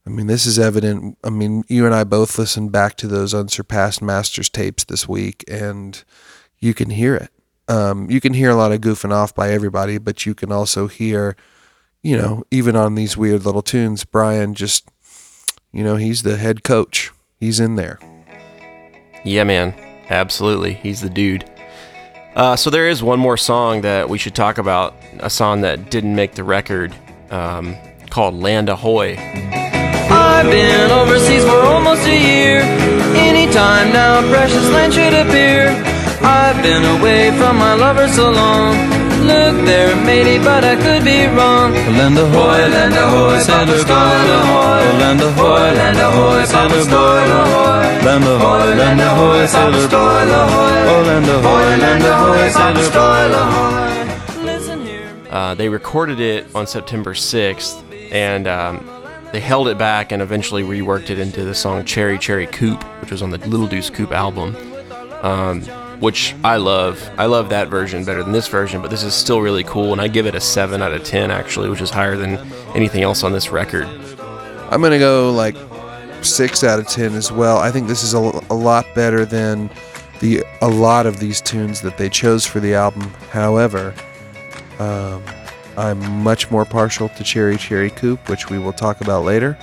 [0.05, 1.17] I mean, this is evident.
[1.23, 5.43] I mean, you and I both listened back to those Unsurpassed Masters tapes this week,
[5.47, 6.03] and
[6.59, 7.29] you can hear it.
[7.67, 10.87] Um, you can hear a lot of goofing off by everybody, but you can also
[10.87, 11.35] hear,
[12.03, 14.87] you know, even on these weird little tunes, Brian just,
[15.71, 17.11] you know, he's the head coach.
[17.39, 17.97] He's in there.
[19.23, 19.73] Yeah, man.
[20.09, 20.75] Absolutely.
[20.75, 21.49] He's the dude.
[22.35, 25.89] Uh, so there is one more song that we should talk about, a song that
[25.89, 26.93] didn't make the record,
[27.31, 27.77] um,
[28.09, 29.15] called Land Ahoy.
[29.17, 32.59] I've been overseas for almost a year.
[33.15, 35.69] Anytime now, precious land should appear.
[36.21, 38.94] I've been away from my lover so long.
[39.25, 41.73] Look there, matey, but I could be wrong.
[41.73, 44.45] Land ahoy, land ahoy, sailor boy.
[45.01, 47.25] Land ahoy, land ahoy, sailor boy.
[48.05, 49.97] Land ahoy, land ahoy, sailor boy.
[49.97, 54.43] Oh, land ahoy, land ahoy, sailor boy.
[54.43, 55.11] Listen here.
[55.31, 58.87] Uh, they recorded it on September 6th, and um,
[59.31, 63.11] they held it back and eventually reworked it into the song Cherry Cherry Coupe, which
[63.11, 64.55] was on the Little Deuce Coupe album,
[65.23, 65.61] um,
[65.99, 67.09] which I love.
[67.17, 70.01] I love that version better than this version, but this is still really cool, and
[70.01, 72.37] I give it a 7 out of 10, actually, which is higher than
[72.75, 73.87] anything else on this record.
[74.71, 75.55] I'm gonna go like
[76.23, 77.57] six out of ten as well.
[77.57, 78.17] I think this is a,
[78.49, 79.69] a lot better than
[80.19, 83.03] the a lot of these tunes that they chose for the album.
[83.29, 83.93] However,
[84.79, 85.23] um,
[85.77, 89.57] I'm much more partial to Cherry Cherry Coupe, which we will talk about later.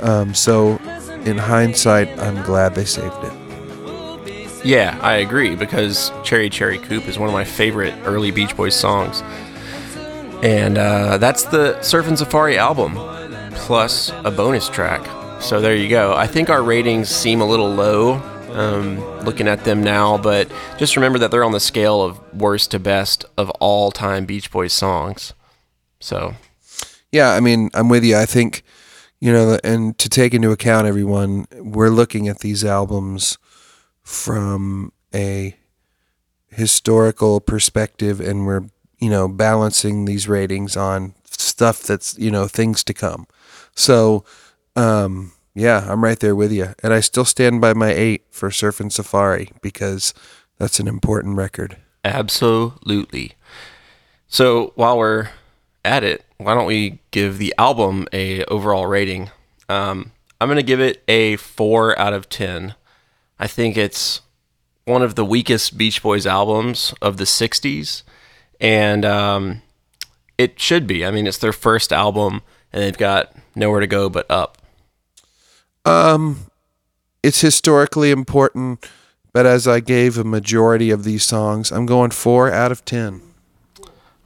[0.00, 0.76] Um, so,
[1.24, 3.37] in hindsight, I'm glad they saved it.
[4.64, 8.74] Yeah, I agree because Cherry Cherry Coupe is one of my favorite early Beach Boys
[8.74, 9.22] songs.
[10.42, 12.94] And uh, that's the Surfin' Safari album,
[13.54, 15.04] plus a bonus track.
[15.40, 16.14] So there you go.
[16.14, 18.14] I think our ratings seem a little low
[18.52, 22.72] um, looking at them now, but just remember that they're on the scale of worst
[22.72, 25.34] to best of all time Beach Boys songs.
[26.00, 26.34] So,
[27.12, 28.16] Yeah, I mean, I'm with you.
[28.16, 28.62] I think,
[29.20, 33.38] you know, and to take into account everyone, we're looking at these albums
[34.08, 35.54] from a
[36.48, 38.64] historical perspective and we're,
[38.98, 43.26] you know, balancing these ratings on stuff that's, you know, things to come.
[43.74, 44.24] So,
[44.74, 46.72] um, yeah, I'm right there with you.
[46.82, 50.14] And I still stand by my eight for Surfin' Safari because
[50.56, 51.76] that's an important record.
[52.02, 53.34] absolutely.
[54.26, 55.28] So, while we're
[55.84, 59.30] at it, why don't we give the album a overall rating?
[59.68, 62.74] Um, I'm to give it a 4 out of 10.
[63.38, 64.20] I think it's
[64.84, 68.02] one of the weakest Beach Boys albums of the 60s.
[68.60, 69.62] And um,
[70.38, 71.04] it should be.
[71.04, 74.58] I mean, it's their first album, and they've got nowhere to go but up.
[75.84, 76.46] Um,
[77.22, 78.86] it's historically important,
[79.32, 83.22] but as I gave a majority of these songs, I'm going four out of ten.